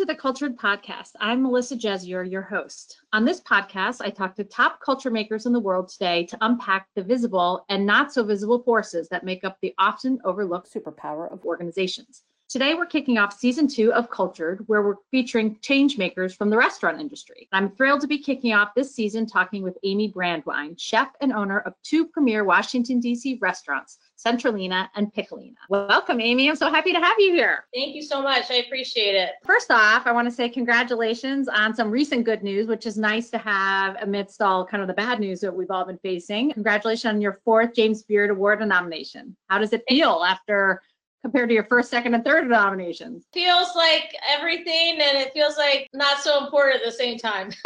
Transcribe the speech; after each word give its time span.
to 0.00 0.06
the 0.06 0.14
Cultured 0.14 0.56
Podcast. 0.56 1.10
I'm 1.20 1.42
Melissa 1.42 1.76
Jezior, 1.76 2.24
your 2.24 2.40
host. 2.40 3.02
On 3.12 3.22
this 3.22 3.42
podcast, 3.42 4.00
I 4.00 4.08
talk 4.08 4.34
to 4.36 4.44
top 4.44 4.80
culture 4.80 5.10
makers 5.10 5.44
in 5.44 5.52
the 5.52 5.60
world 5.60 5.90
today 5.90 6.24
to 6.24 6.38
unpack 6.40 6.88
the 6.94 7.02
visible 7.02 7.66
and 7.68 7.84
not 7.84 8.10
so 8.10 8.24
visible 8.24 8.62
forces 8.62 9.10
that 9.10 9.24
make 9.26 9.44
up 9.44 9.58
the 9.60 9.74
often 9.76 10.18
overlooked 10.24 10.72
superpower 10.72 11.30
of 11.30 11.44
organizations. 11.44 12.22
Today, 12.48 12.72
we're 12.72 12.86
kicking 12.86 13.18
off 13.18 13.38
season 13.38 13.68
two 13.68 13.92
of 13.92 14.08
Cultured, 14.08 14.64
where 14.68 14.82
we're 14.82 14.96
featuring 15.10 15.58
change 15.60 15.98
makers 15.98 16.34
from 16.34 16.48
the 16.48 16.56
restaurant 16.56 16.98
industry. 16.98 17.46
I'm 17.52 17.70
thrilled 17.70 18.00
to 18.00 18.08
be 18.08 18.18
kicking 18.18 18.54
off 18.54 18.74
this 18.74 18.94
season 18.94 19.26
talking 19.26 19.62
with 19.62 19.76
Amy 19.84 20.10
Brandwein, 20.10 20.80
chef 20.80 21.08
and 21.20 21.30
owner 21.30 21.60
of 21.60 21.74
two 21.82 22.06
premier 22.06 22.42
Washington, 22.42 23.00
D.C. 23.00 23.38
restaurants, 23.42 23.98
Centrolina 24.24 24.88
and 24.94 25.12
Piccolina. 25.12 25.56
Welcome, 25.68 26.20
Amy. 26.20 26.48
I'm 26.48 26.56
so 26.56 26.70
happy 26.70 26.92
to 26.92 27.00
have 27.00 27.18
you 27.18 27.32
here. 27.32 27.64
Thank 27.74 27.94
you 27.94 28.02
so 28.02 28.22
much. 28.22 28.50
I 28.50 28.56
appreciate 28.56 29.14
it. 29.14 29.30
First 29.44 29.70
off, 29.70 30.06
I 30.06 30.12
want 30.12 30.28
to 30.28 30.34
say 30.34 30.48
congratulations 30.48 31.48
on 31.48 31.74
some 31.74 31.90
recent 31.90 32.24
good 32.24 32.42
news, 32.42 32.66
which 32.66 32.86
is 32.86 32.98
nice 32.98 33.30
to 33.30 33.38
have 33.38 33.96
amidst 34.02 34.42
all 34.42 34.66
kind 34.66 34.82
of 34.82 34.88
the 34.88 34.94
bad 34.94 35.20
news 35.20 35.40
that 35.40 35.54
we've 35.54 35.70
all 35.70 35.84
been 35.84 35.98
facing. 35.98 36.52
Congratulations 36.52 37.14
on 37.14 37.20
your 37.20 37.40
fourth 37.44 37.74
James 37.74 38.02
Beard 38.02 38.30
Award 38.30 38.60
nomination. 38.66 39.36
How 39.48 39.58
does 39.58 39.72
it 39.72 39.84
feel 39.88 40.22
after 40.26 40.82
compared 41.22 41.48
to 41.48 41.54
your 41.54 41.64
first, 41.64 41.90
second, 41.90 42.14
and 42.14 42.24
third 42.24 42.48
nominations? 42.48 43.24
Feels 43.32 43.74
like 43.74 44.14
everything, 44.28 44.98
and 45.00 45.18
it 45.18 45.32
feels 45.32 45.56
like 45.56 45.88
not 45.92 46.20
so 46.20 46.42
important 46.44 46.80
at 46.80 46.84
the 46.84 46.92
same 46.92 47.18
time. 47.18 47.50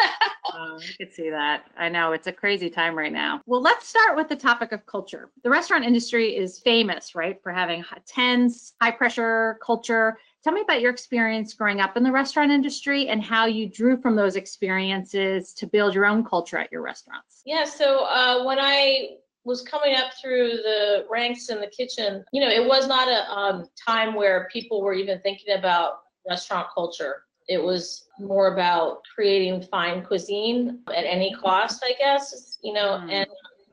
oh, 0.52 0.78
I 0.78 0.92
could 0.98 1.12
see 1.12 1.30
that. 1.30 1.64
I 1.76 1.88
know 1.88 2.12
it's 2.12 2.26
a 2.26 2.32
crazy 2.32 2.70
time 2.70 2.96
right 2.96 3.12
now. 3.12 3.40
Well, 3.46 3.62
let's 3.62 3.88
start 3.88 4.16
with 4.16 4.28
the 4.28 4.36
topic 4.36 4.72
of 4.72 4.84
culture. 4.86 5.30
The 5.42 5.50
restaurant 5.50 5.84
industry 5.84 6.36
is 6.36 6.60
famous, 6.60 7.14
right, 7.14 7.40
for 7.42 7.52
having 7.52 7.84
tense, 8.06 8.74
high 8.80 8.90
pressure 8.90 9.58
culture. 9.64 10.18
Tell 10.42 10.52
me 10.52 10.60
about 10.60 10.82
your 10.82 10.90
experience 10.90 11.54
growing 11.54 11.80
up 11.80 11.96
in 11.96 12.02
the 12.02 12.12
restaurant 12.12 12.50
industry 12.50 13.08
and 13.08 13.22
how 13.22 13.46
you 13.46 13.66
drew 13.66 13.96
from 13.96 14.14
those 14.14 14.36
experiences 14.36 15.54
to 15.54 15.66
build 15.66 15.94
your 15.94 16.04
own 16.04 16.22
culture 16.22 16.58
at 16.58 16.70
your 16.70 16.82
restaurants. 16.82 17.40
Yeah, 17.46 17.64
so 17.64 18.04
uh, 18.04 18.44
when 18.44 18.58
I 18.60 19.16
was 19.44 19.62
coming 19.62 19.94
up 19.94 20.12
through 20.20 20.48
the 20.48 21.06
ranks 21.10 21.48
in 21.50 21.60
the 21.60 21.66
kitchen, 21.66 22.24
you 22.32 22.40
know, 22.40 22.48
it 22.48 22.66
was 22.66 22.86
not 22.86 23.08
a 23.08 23.30
um, 23.30 23.68
time 23.86 24.14
where 24.14 24.48
people 24.52 24.82
were 24.82 24.94
even 24.94 25.20
thinking 25.20 25.54
about 25.56 26.00
restaurant 26.28 26.68
culture. 26.74 27.24
It 27.48 27.62
was 27.62 28.08
more 28.18 28.54
about 28.54 29.02
creating 29.14 29.62
fine 29.62 30.02
cuisine 30.02 30.80
at 30.88 31.04
any 31.04 31.34
cost, 31.34 31.84
I 31.84 31.92
guess, 31.98 32.58
you 32.62 32.72
know, 32.72 33.02
mm. 33.04 33.12
and 33.12 33.26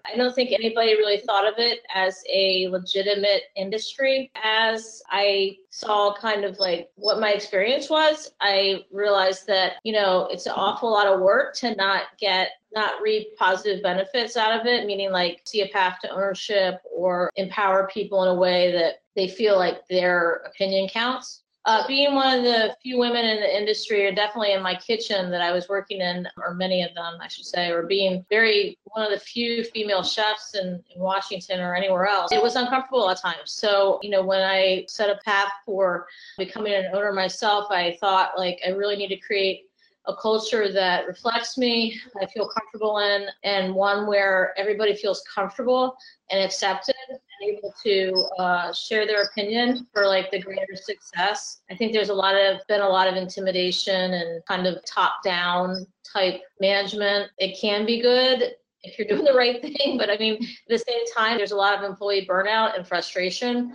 I 0.06 0.16
don't 0.16 0.34
think 0.34 0.52
anybody 0.52 0.94
really 0.96 1.20
thought 1.20 1.48
of 1.48 1.56
it 1.58 1.80
as 1.94 2.24
a 2.32 2.68
legitimate 2.70 3.44
industry. 3.56 4.32
As 4.44 5.02
I 5.10 5.58
saw 5.70 6.14
kind 6.14 6.44
of 6.44 6.60
like 6.60 6.90
what 6.96 7.20
my 7.20 7.32
experience 7.32 7.90
was, 7.90 8.32
I 8.42 8.86
realized 8.92 9.48
that, 9.48 9.74
you 9.84 9.94
know, 9.94 10.28
it's 10.32 10.46
an 10.46 10.54
awful 10.56 10.92
lot 10.92 11.08
of 11.08 11.20
work 11.20 11.56
to 11.58 11.76
not 11.76 12.04
get 12.20 12.50
not 12.74 13.02
reap 13.02 13.36
positive 13.38 13.84
benefits 13.84 14.38
out 14.38 14.60
of 14.60 14.66
it, 14.66 14.86
meaning 14.86 15.12
like 15.12 15.42
see 15.46 15.62
a 15.62 15.68
path 15.68 15.98
to 16.02 16.10
ownership 16.10 16.82
or 16.96 17.30
empower 17.36 17.90
people 17.94 18.24
in 18.24 18.30
a 18.30 18.36
way 18.36 18.72
that 18.72 19.02
they 19.16 19.28
feel 19.28 19.58
like 19.58 19.86
their 19.88 20.42
opinion 20.46 20.88
counts. 20.88 21.42
Uh, 21.66 21.86
being 21.88 22.16
one 22.16 22.40
of 22.40 22.44
the 22.44 22.76
few 22.82 22.98
women 22.98 23.24
in 23.24 23.40
the 23.40 23.58
industry, 23.58 24.06
or 24.06 24.12
definitely 24.12 24.54
in 24.54 24.64
my 24.64 24.74
kitchen 24.76 25.30
that 25.30 25.42
I 25.42 25.52
was 25.52 25.70
working 25.70 26.02
in, 26.02 26.28
or 26.38 26.56
many 26.56 26.82
of 26.82 26.94
them, 26.96 27.18
I 27.22 27.28
should 27.28 27.46
say, 27.46 27.70
or 27.70 27.84
being 27.84 28.26
very 28.30 28.80
one 28.86 29.06
of 29.06 29.12
the 29.12 29.20
few 29.20 29.64
female 29.66 30.02
chefs 30.02 30.56
in, 30.56 30.84
in 30.96 31.02
Washington 31.02 31.60
or 31.60 31.76
anywhere 31.76 32.08
else, 32.08 32.32
it 32.32 32.42
was 32.42 32.56
uncomfortable 32.56 33.10
at 33.10 33.22
times. 33.22 33.52
So, 33.52 34.00
you 34.02 34.10
know, 34.10 34.24
when 34.24 34.42
I 34.42 34.86
set 34.88 35.10
a 35.10 35.20
path 35.24 35.52
for 35.66 36.08
becoming 36.38 36.74
an 36.74 36.86
owner 36.94 37.14
myself, 37.14 37.70
I 37.70 37.98
thought 38.00 38.32
like 38.38 38.60
I 38.66 38.72
really 38.72 38.96
need 38.96 39.10
to 39.10 39.18
create 39.18 39.66
a 40.08 40.16
culture 40.16 40.72
that 40.72 41.08
reflects 41.08 41.58
me, 41.58 42.00
I 42.22 42.26
feel 42.28 42.50
comfortable 42.50 42.98
in, 43.00 43.28
and 43.44 43.74
one 43.76 44.08
where 44.08 44.54
everybody 44.58 44.96
feels 44.96 45.24
comfortable 45.34 45.96
and 46.30 46.44
accepted 46.44 46.96
and 47.10 47.20
able 47.44 47.74
to 47.84 48.28
uh, 48.40 48.74
share 48.74 49.06
their 49.06 49.24
opinion 49.24 49.88
for 49.94 50.08
like 50.08 50.32
the 50.32 50.40
greater 50.40 50.76
success. 50.76 51.62
I 51.70 51.76
think 51.76 51.94
there's 51.94 52.10
a 52.10 52.14
lot 52.14 52.36
of 52.36 52.62
been 52.68 52.82
a 52.82 52.90
lot 52.90 53.08
of 53.08 53.16
intimidation 53.16 54.14
and 54.14 54.46
kind 54.46 54.66
of 54.68 54.84
top 54.86 55.24
down 55.24 55.86
type 56.12 56.42
management. 56.60 57.30
It 57.38 57.60
can 57.60 57.86
be 57.86 58.02
good 58.02 58.54
if 58.84 58.98
you're 58.98 59.08
doing 59.08 59.24
the 59.24 59.34
right 59.34 59.62
thing. 59.62 59.98
But 59.98 60.10
I 60.10 60.18
mean, 60.18 60.36
at 60.36 60.50
the 60.68 60.78
same 60.78 61.06
time, 61.16 61.38
there's 61.38 61.52
a 61.52 61.56
lot 61.56 61.78
of 61.78 61.90
employee 61.90 62.26
burnout 62.30 62.76
and 62.76 62.88
frustration 62.88 63.74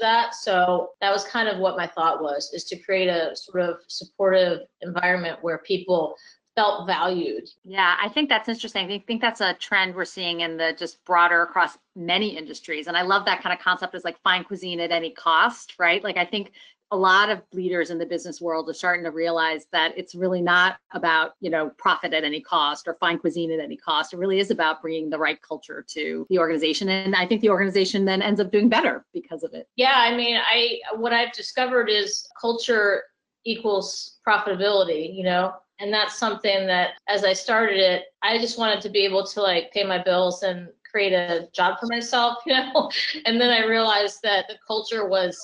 that. 0.00 0.34
So 0.34 0.90
that 1.00 1.10
was 1.10 1.24
kind 1.24 1.48
of 1.48 1.58
what 1.58 1.76
my 1.76 1.86
thought 1.86 2.22
was, 2.22 2.50
is 2.52 2.64
to 2.64 2.76
create 2.76 3.08
a 3.08 3.34
sort 3.34 3.62
of 3.62 3.78
supportive 3.88 4.60
environment 4.82 5.38
where 5.42 5.58
people 5.58 6.16
felt 6.54 6.86
valued. 6.86 7.48
Yeah, 7.64 7.96
I 8.00 8.08
think 8.08 8.28
that's 8.28 8.48
interesting. 8.48 8.90
I 8.90 9.02
think 9.06 9.20
that's 9.20 9.40
a 9.40 9.54
trend 9.54 9.94
we're 9.94 10.04
seeing 10.04 10.40
in 10.40 10.56
the 10.56 10.74
just 10.78 11.04
broader 11.04 11.42
across 11.42 11.76
many 11.96 12.36
industries. 12.36 12.86
And 12.86 12.96
I 12.96 13.02
love 13.02 13.24
that 13.24 13.42
kind 13.42 13.52
of 13.52 13.64
concept 13.64 13.94
is 13.94 14.04
like 14.04 14.20
fine 14.22 14.44
cuisine 14.44 14.78
at 14.78 14.92
any 14.92 15.10
cost, 15.10 15.74
right? 15.78 16.02
Like 16.04 16.16
I 16.16 16.24
think 16.24 16.52
a 16.90 16.96
lot 16.96 17.30
of 17.30 17.42
leaders 17.52 17.90
in 17.90 17.98
the 17.98 18.06
business 18.06 18.40
world 18.40 18.68
are 18.68 18.74
starting 18.74 19.04
to 19.04 19.10
realize 19.10 19.66
that 19.72 19.96
it's 19.96 20.14
really 20.14 20.42
not 20.42 20.76
about 20.92 21.32
you 21.40 21.50
know 21.50 21.70
profit 21.78 22.12
at 22.12 22.24
any 22.24 22.40
cost 22.40 22.86
or 22.86 22.94
fine 23.00 23.18
cuisine 23.18 23.50
at 23.50 23.60
any 23.60 23.76
cost. 23.76 24.12
It 24.12 24.18
really 24.18 24.38
is 24.38 24.50
about 24.50 24.82
bringing 24.82 25.10
the 25.10 25.18
right 25.18 25.40
culture 25.42 25.84
to 25.88 26.26
the 26.30 26.38
organization. 26.38 26.88
And 26.88 27.14
i 27.16 27.26
think 27.26 27.40
the 27.40 27.50
organization 27.50 28.04
then 28.04 28.22
ends 28.22 28.40
up 28.40 28.50
doing 28.50 28.68
better 28.68 29.04
because 29.12 29.42
of 29.42 29.54
it. 29.54 29.68
Yeah 29.76 29.94
i 29.96 30.16
mean 30.16 30.36
i 30.36 30.78
what 30.96 31.12
i've 31.12 31.32
discovered 31.32 31.88
is 31.88 32.26
culture 32.40 33.02
equals 33.44 34.18
profitability 34.26 35.14
you 35.14 35.24
know? 35.24 35.54
And 35.80 35.92
that's 35.92 36.16
something 36.16 36.66
that 36.66 36.90
as 37.08 37.24
i 37.24 37.32
started 37.32 37.78
it 37.78 38.04
i 38.22 38.38
just 38.38 38.58
wanted 38.58 38.80
to 38.82 38.88
be 38.88 39.00
able 39.00 39.26
to 39.26 39.42
like 39.42 39.72
pay 39.72 39.84
my 39.84 40.02
bills 40.02 40.42
and 40.42 40.68
create 40.88 41.12
a 41.12 41.48
job 41.52 41.78
for 41.80 41.86
myself 41.86 42.38
you 42.46 42.54
know? 42.54 42.90
And 43.24 43.40
then 43.40 43.50
i 43.50 43.64
realized 43.66 44.20
that 44.22 44.46
the 44.48 44.56
culture 44.66 45.08
was 45.08 45.40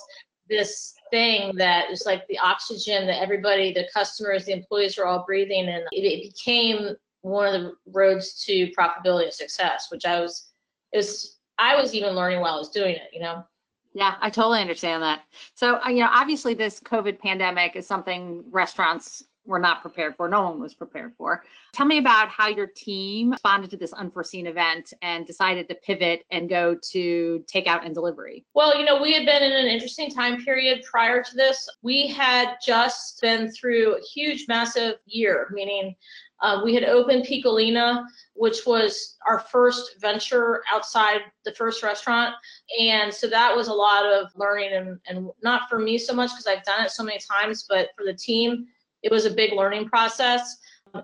this 0.48 0.94
thing 1.10 1.54
that 1.56 1.90
is 1.90 2.04
like 2.06 2.26
the 2.28 2.38
oxygen 2.38 3.06
that 3.06 3.20
everybody, 3.20 3.72
the 3.72 3.88
customers, 3.92 4.44
the 4.44 4.52
employees 4.52 4.98
are 4.98 5.06
all 5.06 5.24
breathing, 5.26 5.68
and 5.68 5.84
it, 5.92 6.04
it 6.04 6.32
became 6.32 6.96
one 7.22 7.54
of 7.54 7.60
the 7.60 7.72
roads 7.86 8.44
to 8.44 8.70
profitability 8.72 9.24
and 9.24 9.32
success, 9.32 9.88
which 9.90 10.06
I 10.06 10.20
was, 10.20 10.52
it 10.92 10.98
was, 10.98 11.38
I 11.58 11.76
was 11.76 11.94
even 11.94 12.14
learning 12.14 12.40
while 12.40 12.54
I 12.54 12.58
was 12.58 12.70
doing 12.70 12.94
it, 12.94 13.10
you 13.12 13.20
know. 13.20 13.44
Yeah, 13.92 14.14
I 14.20 14.30
totally 14.30 14.60
understand 14.60 15.02
that. 15.02 15.22
So, 15.54 15.80
uh, 15.84 15.88
you 15.88 16.00
know, 16.00 16.08
obviously 16.10 16.54
this 16.54 16.80
COVID 16.80 17.18
pandemic 17.18 17.74
is 17.74 17.86
something 17.86 18.44
restaurants 18.50 19.24
were 19.46 19.58
not 19.58 19.82
prepared 19.82 20.16
for. 20.16 20.28
No 20.28 20.42
one 20.42 20.60
was 20.60 20.74
prepared 20.74 21.12
for. 21.16 21.44
Tell 21.72 21.86
me 21.86 21.98
about 21.98 22.28
how 22.28 22.48
your 22.48 22.66
team 22.66 23.30
responded 23.30 23.70
to 23.70 23.76
this 23.76 23.92
unforeseen 23.92 24.46
event 24.46 24.92
and 25.02 25.26
decided 25.26 25.68
to 25.68 25.74
pivot 25.76 26.24
and 26.30 26.48
go 26.48 26.76
to 26.92 27.44
takeout 27.52 27.84
and 27.84 27.94
delivery. 27.94 28.44
Well, 28.54 28.78
you 28.78 28.84
know, 28.84 29.00
we 29.00 29.12
had 29.12 29.26
been 29.26 29.42
in 29.42 29.52
an 29.52 29.66
interesting 29.66 30.10
time 30.10 30.44
period 30.44 30.82
prior 30.88 31.22
to 31.22 31.36
this. 31.36 31.68
We 31.82 32.08
had 32.08 32.56
just 32.64 33.20
been 33.20 33.50
through 33.50 33.96
a 33.96 34.00
huge, 34.00 34.46
massive 34.48 34.96
year, 35.06 35.48
meaning 35.52 35.96
uh, 36.42 36.62
we 36.64 36.74
had 36.74 36.84
opened 36.84 37.26
Piccolina, 37.26 38.04
which 38.34 38.64
was 38.66 39.16
our 39.26 39.40
first 39.40 40.00
venture 40.00 40.62
outside 40.72 41.20
the 41.44 41.52
first 41.52 41.82
restaurant. 41.82 42.34
And 42.80 43.12
so 43.12 43.28
that 43.28 43.54
was 43.54 43.68
a 43.68 43.72
lot 43.72 44.06
of 44.06 44.30
learning 44.36 44.72
and, 44.72 44.98
and 45.06 45.30
not 45.42 45.68
for 45.68 45.78
me 45.78 45.98
so 45.98 46.14
much 46.14 46.30
because 46.30 46.46
I've 46.46 46.64
done 46.64 46.84
it 46.84 46.90
so 46.90 47.02
many 47.02 47.18
times, 47.30 47.66
but 47.68 47.90
for 47.96 48.04
the 48.04 48.14
team, 48.14 48.66
it 49.02 49.10
was 49.10 49.24
a 49.24 49.30
big 49.30 49.52
learning 49.52 49.88
process. 49.88 50.58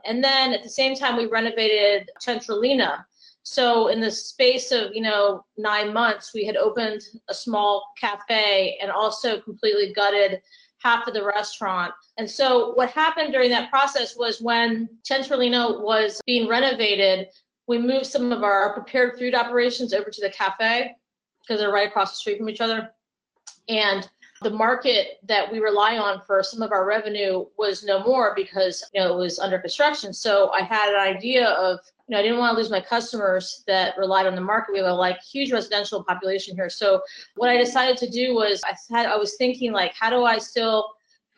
And 0.05 0.23
then 0.23 0.53
at 0.53 0.63
the 0.63 0.69
same 0.69 0.97
time, 0.97 1.17
we 1.17 1.27
renovated 1.27 2.11
Centrolina. 2.21 3.05
So 3.43 3.89
in 3.89 4.01
the 4.01 4.11
space 4.11 4.73
of 4.73 4.93
you 4.93 5.03
know 5.03 5.45
nine 5.57 5.93
months, 5.93 6.33
we 6.35 6.45
had 6.45 6.57
opened 6.57 7.03
a 7.29 7.35
small 7.35 7.85
cafe 8.01 8.77
and 8.83 8.91
also 8.91 9.41
completely 9.41 9.93
gutted 9.93 10.43
half 10.83 11.07
of 11.07 11.15
the 11.15 11.25
restaurant. 11.25 11.93
And 12.17 12.31
so 12.31 12.73
what 12.75 12.91
happened 12.91 13.33
during 13.33 13.51
that 13.51 13.71
process 13.71 14.17
was 14.17 14.41
when 14.41 14.89
Centrolina 15.09 15.81
was 15.81 16.21
being 16.27 16.49
renovated, 16.49 17.29
we 17.67 17.79
moved 17.79 18.07
some 18.07 18.33
of 18.33 18.43
our 18.43 18.73
prepared 18.75 19.19
food 19.19 19.35
operations 19.35 19.93
over 19.93 20.11
to 20.11 20.21
the 20.21 20.31
cafe 20.31 20.95
because 21.41 21.61
they're 21.61 21.73
right 21.73 21.89
across 21.89 22.13
the 22.13 22.17
street 22.17 22.39
from 22.39 22.49
each 22.49 22.61
other. 22.61 22.91
And 23.69 24.09
the 24.43 24.51
market 24.51 25.19
that 25.27 25.51
we 25.51 25.61
rely 25.61 25.97
on 25.99 26.21
for 26.27 26.43
some 26.43 26.63
of 26.63 26.73
our 26.73 26.85
revenue 26.85 27.47
was 27.57 27.85
no 27.85 28.03
more 28.05 28.35
because 28.35 28.85
you 28.93 29.01
know 29.01 29.15
it 29.15 29.17
was 29.17 29.39
under 29.39 29.59
construction. 29.59 30.13
So 30.13 30.51
I 30.51 30.63
had 30.63 30.93
an 30.93 31.01
idea 31.01 31.49
of 31.49 31.81
you 32.07 32.15
know 32.15 32.19
I 32.19 32.23
didn't 32.23 32.39
want 32.39 32.55
to 32.55 32.61
lose 32.61 32.71
my 32.71 32.81
customers 32.81 33.65
that 33.67 33.97
relied 33.97 34.27
on 34.27 34.35
the 34.35 34.41
market. 34.41 34.73
We 34.73 34.79
have 34.79 34.89
a 34.89 34.95
like 34.95 35.23
huge 35.23 35.53
residential 35.53 36.05
population 36.05 36.55
here. 36.55 36.69
So 36.69 37.03
what 37.37 37.49
I 37.49 37.57
decided 37.57 37.97
to 37.99 38.11
do 38.11 38.35
was 38.35 38.63
I 38.65 38.75
had 38.95 39.07
I 39.07 39.17
was 39.17 39.37
thinking 39.37 39.73
like 39.73 39.95
how 39.99 40.11
do 40.11 40.25
I 40.25 40.39
still 40.39 40.93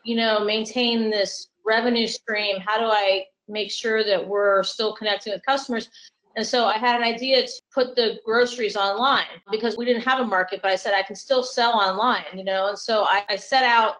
you 0.05 0.17
know 0.17 0.45
maintain 0.45 1.11
this 1.11 1.49
revenue 1.65 2.07
stream? 2.07 2.61
How 2.61 2.79
do 2.79 2.87
I 2.87 3.25
make 3.49 3.71
sure 3.71 4.03
that 4.05 4.27
we're 4.27 4.63
still 4.63 4.95
connecting 4.95 5.33
with 5.33 5.45
customers? 5.47 5.89
And 6.39 6.47
so 6.47 6.67
I 6.67 6.79
had 6.79 6.95
an 6.95 7.03
idea 7.03 7.45
to 7.45 7.53
put 7.75 7.97
the 7.97 8.21
groceries 8.25 8.77
online 8.77 9.27
because 9.51 9.77
we 9.77 9.85
didn't 9.85 10.03
have 10.03 10.21
a 10.21 10.25
market, 10.25 10.63
but 10.63 10.71
I 10.71 10.77
said 10.77 10.95
I 10.95 11.03
can 11.03 11.17
still 11.17 11.43
sell 11.43 11.73
online, 11.73 12.27
you 12.33 12.45
know. 12.45 12.69
And 12.69 12.79
so 12.79 13.07
I, 13.09 13.25
I 13.29 13.35
set 13.35 13.65
out 13.65 13.97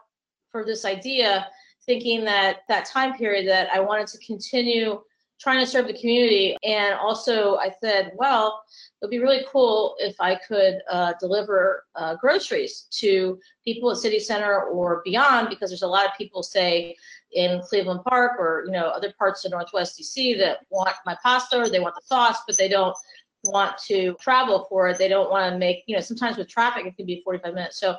for 0.53 0.65
this 0.65 0.85
idea 0.85 1.49
thinking 1.85 2.25
that 2.27 2.59
that 2.69 2.85
time 2.85 3.19
period 3.19 3.49
that 3.49 3.69
I 3.73 3.81
wanted 3.81 4.07
to 4.07 4.19
continue 4.19 5.01
trying 5.41 5.59
to 5.59 5.67
serve 5.67 5.89
the 5.89 5.99
community. 5.99 6.57
And 6.63 6.95
also, 6.95 7.57
I 7.57 7.73
said, 7.81 8.13
well, 8.15 8.63
it 9.01 9.05
would 9.05 9.11
be 9.11 9.19
really 9.19 9.45
cool 9.51 9.97
if 9.99 10.15
I 10.21 10.37
could 10.37 10.79
uh, 10.89 11.15
deliver 11.19 11.87
uh, 11.97 12.15
groceries 12.17 12.87
to 13.01 13.39
people 13.65 13.91
at 13.91 13.97
City 13.97 14.21
Center 14.21 14.63
or 14.63 15.03
beyond, 15.05 15.49
because 15.49 15.71
there's 15.71 15.83
a 15.83 15.89
lot 15.89 16.07
of 16.07 16.13
people, 16.17 16.45
say, 16.45 16.95
in 17.33 17.61
Cleveland 17.61 18.01
Park 18.09 18.39
or 18.39 18.65
you 18.67 18.73
know 18.73 18.87
other 18.87 19.13
parts 19.19 19.45
of 19.45 19.53
Northwest 19.53 19.99
DC 19.99 20.39
that 20.39 20.59
want 20.71 20.95
my 21.07 21.17
pasta 21.23 21.59
or 21.59 21.69
they 21.69 21.81
want 21.81 21.95
the 21.95 22.03
sauce, 22.03 22.39
but 22.47 22.57
they 22.57 22.69
don't 22.69 22.97
want 23.45 23.79
to 23.87 24.15
travel 24.21 24.67
for 24.69 24.89
it. 24.89 24.99
They 24.99 25.09
don't 25.09 25.31
want 25.31 25.53
to 25.53 25.59
make 25.59 25.85
you 25.87 25.95
know 25.95 26.01
sometimes 26.01 26.37
with 26.37 26.49
traffic 26.49 26.87
it 26.87 26.97
can 26.97 27.07
be 27.07 27.23
45 27.25 27.55
minutes. 27.55 27.81
So 27.81 27.97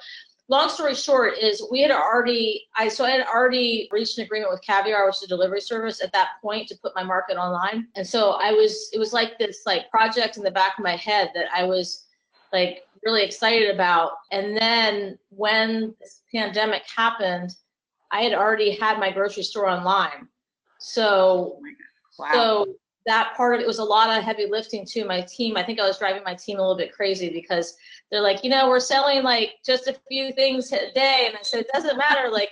long 0.50 0.68
story 0.68 0.96
short 0.96 1.38
is 1.38 1.64
we 1.72 1.82
had 1.82 1.92
already 1.92 2.68
i 2.76 2.88
so 2.88 3.06
i 3.06 3.12
had 3.12 3.26
already 3.28 3.88
reached 3.92 4.18
an 4.18 4.26
agreement 4.26 4.52
with 4.52 4.62
caviar 4.62 5.06
which 5.06 5.18
is 5.18 5.24
a 5.24 5.28
delivery 5.28 5.62
service 5.62 6.04
at 6.04 6.12
that 6.12 6.30
point 6.42 6.68
to 6.68 6.76
put 6.82 6.94
my 6.96 7.04
market 7.04 7.38
online 7.38 7.88
and 7.96 8.06
so 8.06 8.32
i 8.42 8.52
was 8.52 8.90
it 8.92 9.00
was 9.00 9.14
like 9.14 9.38
this 9.38 9.62
like 9.66 9.90
project 9.92 10.38
in 10.38 10.44
the 10.44 10.52
back 10.52 10.78
of 10.78 10.84
my 10.84 10.96
head 10.96 11.30
that 11.34 11.46
i 11.54 11.64
was 11.64 12.06
like 12.52 12.84
really 13.06 13.24
excited 13.24 13.70
about 13.70 14.14
and 14.32 14.58
then 14.58 15.18
when 15.30 15.94
this 16.02 16.24
pandemic 16.34 16.82
happened 16.94 17.56
i 18.12 18.22
had 18.22 18.34
already 18.34 18.76
had 18.76 19.00
my 19.00 19.12
grocery 19.12 19.44
store 19.44 19.70
online 19.70 20.28
so 20.80 21.60
oh 21.60 21.62
wow. 22.18 22.32
so 22.34 22.76
that 23.06 23.34
part 23.36 23.56
of 23.56 23.62
it 23.62 23.66
was 23.66 23.80
a 23.80 23.84
lot 23.84 24.16
of 24.16 24.24
heavy 24.24 24.46
lifting 24.46 24.86
to 24.86 25.04
My 25.04 25.22
team, 25.22 25.58
I 25.58 25.64
think 25.64 25.80
I 25.80 25.88
was 25.88 25.98
driving 25.98 26.24
my 26.24 26.36
team 26.36 26.58
a 26.58 26.62
little 26.62 26.78
bit 26.78 26.94
crazy 26.94 27.30
because 27.32 27.76
they're 28.12 28.22
like, 28.22 28.44
you 28.44 28.52
know, 28.52 28.70
we're 28.70 28.80
selling 28.80 29.24
like 29.24 29.56
just 29.66 29.88
a 29.88 29.98
few 30.08 30.32
things 30.34 30.72
a 30.72 30.92
day. 30.94 31.24
And 31.28 31.36
I 31.36 31.42
said, 31.42 31.62
it 31.62 31.70
doesn't 31.74 31.98
matter. 31.98 32.30
Like 32.30 32.52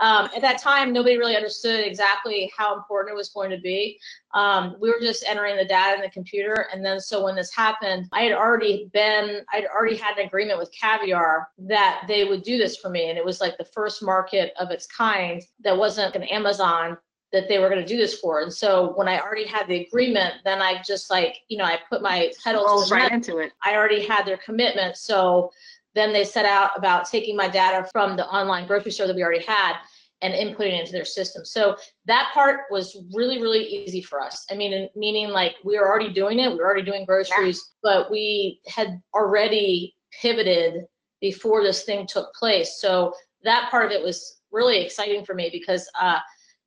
um, 0.00 0.30
at 0.34 0.40
that 0.40 0.58
time, 0.58 0.92
nobody 0.92 1.18
really 1.18 1.36
understood 1.36 1.84
exactly 1.84 2.50
how 2.56 2.74
important 2.74 3.12
it 3.12 3.16
was 3.16 3.28
going 3.28 3.50
to 3.50 3.58
be. 3.58 3.98
Um, 4.32 4.76
we 4.80 4.90
were 4.90 5.00
just 5.00 5.24
entering 5.26 5.56
the 5.56 5.64
data 5.64 5.96
in 5.96 6.00
the 6.00 6.10
computer. 6.10 6.68
And 6.72 6.84
then 6.84 6.98
so 7.00 7.24
when 7.24 7.36
this 7.36 7.54
happened, 7.54 8.08
I 8.12 8.22
had 8.22 8.32
already 8.32 8.88
been, 8.94 9.44
I'd 9.52 9.66
already 9.66 9.96
had 9.96 10.18
an 10.18 10.26
agreement 10.26 10.58
with 10.58 10.72
Caviar 10.72 11.48
that 11.58 12.04
they 12.08 12.24
would 12.24 12.42
do 12.42 12.56
this 12.56 12.76
for 12.78 12.88
me. 12.88 13.10
And 13.10 13.18
it 13.18 13.24
was 13.24 13.42
like 13.42 13.58
the 13.58 13.64
first 13.64 14.02
market 14.02 14.52
of 14.58 14.70
its 14.70 14.86
kind 14.86 15.42
that 15.64 15.76
wasn't 15.76 16.16
an 16.16 16.22
Amazon 16.24 16.96
that 17.32 17.48
they 17.48 17.58
were 17.58 17.68
going 17.68 17.80
to 17.80 17.86
do 17.86 17.96
this 17.96 18.18
for. 18.18 18.40
And 18.40 18.52
so 18.52 18.92
when 18.96 19.06
I 19.06 19.20
already 19.20 19.46
had 19.46 19.68
the 19.68 19.86
agreement, 19.86 20.34
then 20.44 20.60
I 20.62 20.82
just 20.82 21.10
like, 21.10 21.36
you 21.48 21.58
know, 21.58 21.64
I 21.64 21.78
put 21.88 22.02
my 22.02 22.32
pedal 22.42 22.84
right 22.90 23.12
into 23.12 23.38
it. 23.38 23.52
I 23.62 23.76
already 23.76 24.04
had 24.04 24.24
their 24.24 24.38
commitment. 24.38 24.96
So 24.96 25.52
then 25.94 26.12
they 26.12 26.24
set 26.24 26.44
out 26.44 26.70
about 26.76 27.08
taking 27.08 27.36
my 27.36 27.48
data 27.48 27.88
from 27.92 28.16
the 28.16 28.26
online 28.26 28.66
grocery 28.66 28.92
store 28.92 29.06
that 29.06 29.16
we 29.16 29.22
already 29.22 29.44
had 29.44 29.74
and 30.22 30.34
inputting 30.34 30.78
into 30.78 30.92
their 30.92 31.04
system. 31.04 31.44
So 31.44 31.76
that 32.06 32.30
part 32.34 32.62
was 32.70 32.96
really, 33.14 33.40
really 33.40 33.64
easy 33.64 34.02
for 34.02 34.20
us. 34.20 34.44
I 34.50 34.54
mean, 34.54 34.88
meaning 34.94 35.28
like 35.28 35.56
we 35.64 35.78
were 35.78 35.88
already 35.88 36.12
doing 36.12 36.38
it, 36.38 36.50
we 36.50 36.58
were 36.58 36.64
already 36.64 36.82
doing 36.82 37.06
groceries, 37.06 37.70
yeah. 37.84 37.90
but 37.90 38.10
we 38.10 38.60
had 38.66 39.00
already 39.14 39.94
pivoted 40.20 40.84
before 41.20 41.62
this 41.62 41.84
thing 41.84 42.06
took 42.06 42.32
place. 42.34 42.78
So 42.80 43.14
that 43.44 43.70
part 43.70 43.86
of 43.86 43.92
it 43.92 44.02
was 44.02 44.40
really 44.52 44.84
exciting 44.84 45.24
for 45.24 45.34
me 45.34 45.48
because 45.50 45.88
uh, 45.98 46.18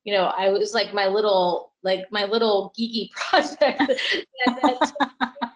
you 0.04 0.12
know, 0.12 0.24
I 0.36 0.50
was 0.50 0.74
like 0.74 0.94
my 0.94 1.06
little, 1.06 1.72
like 1.82 2.04
my 2.10 2.24
little 2.24 2.72
geeky 2.78 3.10
project 3.16 3.58
that, 3.58 4.92
that 5.00 5.53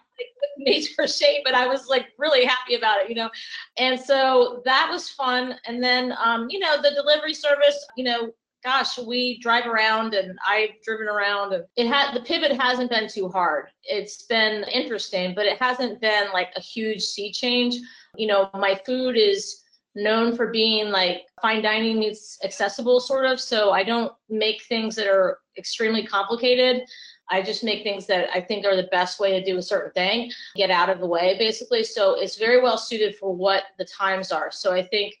major 0.69 0.91
but 1.43 1.53
I 1.53 1.67
was 1.67 1.87
like 1.87 2.07
really 2.17 2.45
happy 2.45 2.75
about 2.75 3.01
it, 3.01 3.09
you 3.09 3.15
know. 3.15 3.29
And 3.77 3.99
so 3.99 4.61
that 4.65 4.89
was 4.91 5.09
fun. 5.09 5.55
And 5.65 5.83
then, 5.83 6.13
um, 6.23 6.49
you 6.49 6.59
know, 6.59 6.81
the 6.81 6.91
delivery 6.91 7.33
service, 7.33 7.85
you 7.95 8.03
know, 8.03 8.31
gosh, 8.63 8.97
we 8.97 9.39
drive 9.39 9.65
around 9.65 10.13
and 10.13 10.37
I've 10.45 10.81
driven 10.83 11.07
around 11.07 11.53
and 11.53 11.63
it 11.77 11.87
had 11.87 12.13
the 12.13 12.21
pivot 12.21 12.59
hasn't 12.59 12.89
been 12.89 13.07
too 13.07 13.29
hard. 13.29 13.67
It's 13.83 14.23
been 14.23 14.65
interesting, 14.65 15.33
but 15.33 15.45
it 15.45 15.57
hasn't 15.61 16.01
been 16.01 16.31
like 16.33 16.49
a 16.55 16.61
huge 16.61 17.01
sea 17.01 17.31
change. 17.31 17.75
You 18.15 18.27
know, 18.27 18.49
my 18.53 18.79
food 18.85 19.15
is 19.15 19.63
known 19.95 20.35
for 20.35 20.47
being 20.47 20.89
like 20.89 21.23
fine 21.41 21.61
dining 21.61 21.99
meets 21.99 22.37
accessible 22.43 22.99
sort 22.99 23.25
of. 23.25 23.39
So 23.39 23.71
I 23.71 23.83
don't 23.83 24.13
make 24.29 24.63
things 24.63 24.95
that 24.95 25.07
are 25.07 25.39
extremely 25.57 26.05
complicated. 26.05 26.83
I 27.29 27.41
just 27.41 27.63
make 27.63 27.83
things 27.83 28.05
that 28.07 28.29
I 28.33 28.41
think 28.41 28.65
are 28.65 28.75
the 28.75 28.89
best 28.91 29.19
way 29.19 29.39
to 29.39 29.45
do 29.45 29.57
a 29.57 29.61
certain 29.61 29.91
thing, 29.91 30.31
get 30.55 30.71
out 30.71 30.89
of 30.89 30.99
the 30.99 31.07
way 31.07 31.35
basically. 31.37 31.83
So 31.83 32.19
it's 32.19 32.37
very 32.37 32.61
well 32.61 32.77
suited 32.77 33.15
for 33.15 33.33
what 33.33 33.63
the 33.77 33.85
times 33.85 34.31
are. 34.31 34.51
So 34.51 34.73
I 34.73 34.85
think 34.85 35.15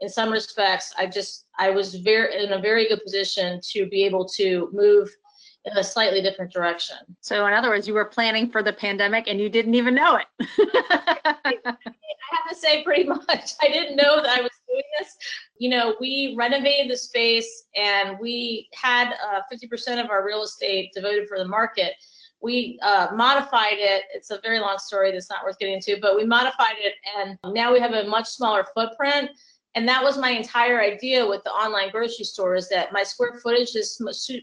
in 0.00 0.08
some 0.08 0.30
respects, 0.30 0.92
I 0.98 1.06
just, 1.06 1.46
I 1.58 1.70
was 1.70 1.94
very 1.94 2.44
in 2.44 2.52
a 2.52 2.58
very 2.58 2.88
good 2.88 3.02
position 3.02 3.60
to 3.70 3.86
be 3.86 4.04
able 4.04 4.24
to 4.30 4.68
move 4.72 5.10
in 5.64 5.76
a 5.78 5.84
slightly 5.84 6.20
different 6.20 6.52
direction. 6.52 6.96
So, 7.20 7.46
in 7.46 7.54
other 7.54 7.70
words, 7.70 7.88
you 7.88 7.94
were 7.94 8.04
planning 8.04 8.50
for 8.50 8.62
the 8.62 8.72
pandemic 8.72 9.28
and 9.28 9.40
you 9.40 9.48
didn't 9.48 9.74
even 9.74 9.94
know 9.94 10.16
it. 10.16 10.26
I 11.44 11.54
have 11.64 12.48
to 12.50 12.54
say, 12.54 12.82
pretty 12.84 13.04
much, 13.04 13.52
I 13.62 13.68
didn't 13.68 13.96
know 13.96 14.16
that 14.16 14.38
I 14.38 14.42
was 14.42 14.50
doing 14.68 14.82
this. 14.98 15.16
You 15.58 15.70
know, 15.70 15.96
we 16.00 16.34
renovated 16.36 16.90
the 16.90 16.96
space 16.96 17.64
and 17.76 18.18
we 18.18 18.68
had 18.74 19.14
uh, 19.14 19.40
50% 19.52 20.02
of 20.02 20.10
our 20.10 20.24
real 20.24 20.42
estate 20.42 20.92
devoted 20.94 21.28
for 21.28 21.38
the 21.38 21.46
market. 21.46 21.94
We 22.42 22.78
uh, 22.82 23.08
modified 23.14 23.78
it. 23.78 24.02
It's 24.12 24.30
a 24.30 24.38
very 24.42 24.58
long 24.58 24.76
story 24.78 25.12
that's 25.12 25.30
not 25.30 25.44
worth 25.44 25.58
getting 25.58 25.76
into, 25.76 25.96
but 26.02 26.14
we 26.14 26.26
modified 26.26 26.76
it 26.78 26.94
and 27.16 27.38
now 27.54 27.72
we 27.72 27.80
have 27.80 27.92
a 27.92 28.04
much 28.04 28.28
smaller 28.28 28.66
footprint 28.74 29.30
and 29.74 29.88
that 29.88 30.02
was 30.02 30.16
my 30.16 30.30
entire 30.30 30.80
idea 30.80 31.26
with 31.26 31.42
the 31.44 31.50
online 31.50 31.90
grocery 31.90 32.24
store 32.24 32.54
is 32.54 32.68
that 32.68 32.92
my 32.92 33.02
square 33.02 33.38
footage 33.42 33.74
is 33.74 34.00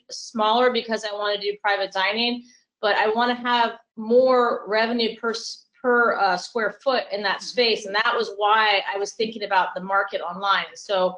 smaller 0.09 0.71
because 0.71 1.05
I 1.05 1.13
want 1.13 1.39
to 1.39 1.51
do 1.51 1.57
private 1.61 1.91
dining, 1.91 2.43
but 2.81 2.95
I 2.97 3.07
want 3.07 3.35
to 3.35 3.41
have 3.41 3.73
more 3.95 4.63
revenue 4.67 5.15
per 5.17 5.33
per 5.81 6.15
uh, 6.17 6.37
square 6.37 6.75
foot 6.83 7.05
in 7.11 7.23
that 7.23 7.41
space, 7.41 7.85
and 7.85 7.95
that 7.95 8.13
was 8.15 8.31
why 8.35 8.81
I 8.93 8.97
was 8.97 9.13
thinking 9.13 9.43
about 9.43 9.69
the 9.73 9.81
market 9.81 10.21
online. 10.21 10.65
So 10.75 11.15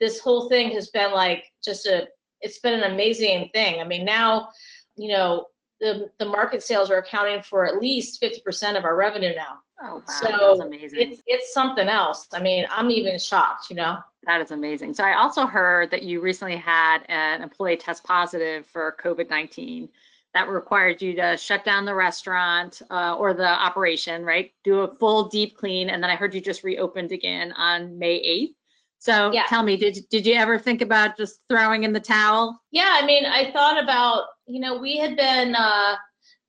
this 0.00 0.18
whole 0.18 0.48
thing 0.48 0.72
has 0.72 0.88
been 0.88 1.12
like 1.12 1.44
just 1.64 1.86
a 1.86 2.08
it's 2.40 2.58
been 2.58 2.74
an 2.74 2.92
amazing 2.92 3.48
thing. 3.54 3.80
I 3.80 3.84
mean, 3.84 4.04
now 4.04 4.48
you 4.96 5.08
know 5.08 5.46
the 5.80 6.10
the 6.18 6.26
market 6.26 6.62
sales 6.62 6.90
are 6.90 6.98
accounting 6.98 7.42
for 7.42 7.64
at 7.64 7.80
least 7.80 8.20
50% 8.20 8.76
of 8.76 8.84
our 8.84 8.96
revenue 8.96 9.34
now. 9.34 9.58
Oh, 9.82 9.96
wow. 9.96 10.02
So 10.06 10.28
That's 10.28 10.60
amazing. 10.60 10.98
It's, 11.00 11.22
it's 11.26 11.54
something 11.54 11.88
else. 11.88 12.28
I 12.32 12.40
mean, 12.40 12.66
I'm 12.70 12.90
even 12.90 13.18
shocked, 13.18 13.68
you 13.68 13.76
know? 13.76 13.98
That 14.24 14.40
is 14.40 14.52
amazing. 14.52 14.94
So 14.94 15.04
I 15.04 15.16
also 15.16 15.46
heard 15.46 15.90
that 15.90 16.02
you 16.02 16.20
recently 16.20 16.56
had 16.56 16.98
an 17.08 17.42
employee 17.42 17.76
test 17.76 18.04
positive 18.04 18.66
for 18.66 18.96
COVID 19.02 19.28
19 19.28 19.88
that 20.34 20.48
required 20.48 21.02
you 21.02 21.14
to 21.16 21.36
shut 21.36 21.64
down 21.64 21.84
the 21.84 21.94
restaurant 21.94 22.80
uh, 22.90 23.16
or 23.16 23.34
the 23.34 23.46
operation, 23.46 24.24
right? 24.24 24.52
Do 24.64 24.80
a 24.80 24.94
full 24.96 25.28
deep 25.28 25.56
clean. 25.56 25.90
And 25.90 26.02
then 26.02 26.10
I 26.10 26.16
heard 26.16 26.34
you 26.34 26.40
just 26.40 26.62
reopened 26.62 27.12
again 27.12 27.52
on 27.52 27.98
May 27.98 28.20
8th. 28.20 28.54
So 28.98 29.32
yeah. 29.32 29.46
tell 29.48 29.64
me, 29.64 29.76
did 29.76 29.98
did 30.10 30.24
you 30.24 30.34
ever 30.34 30.60
think 30.60 30.80
about 30.80 31.16
just 31.16 31.40
throwing 31.48 31.82
in 31.82 31.92
the 31.92 31.98
towel? 31.98 32.62
Yeah, 32.70 32.98
I 33.00 33.04
mean, 33.04 33.26
I 33.26 33.50
thought 33.50 33.82
about, 33.82 34.26
you 34.46 34.60
know, 34.60 34.78
we 34.78 34.96
had 34.96 35.16
been 35.16 35.56
uh, 35.56 35.96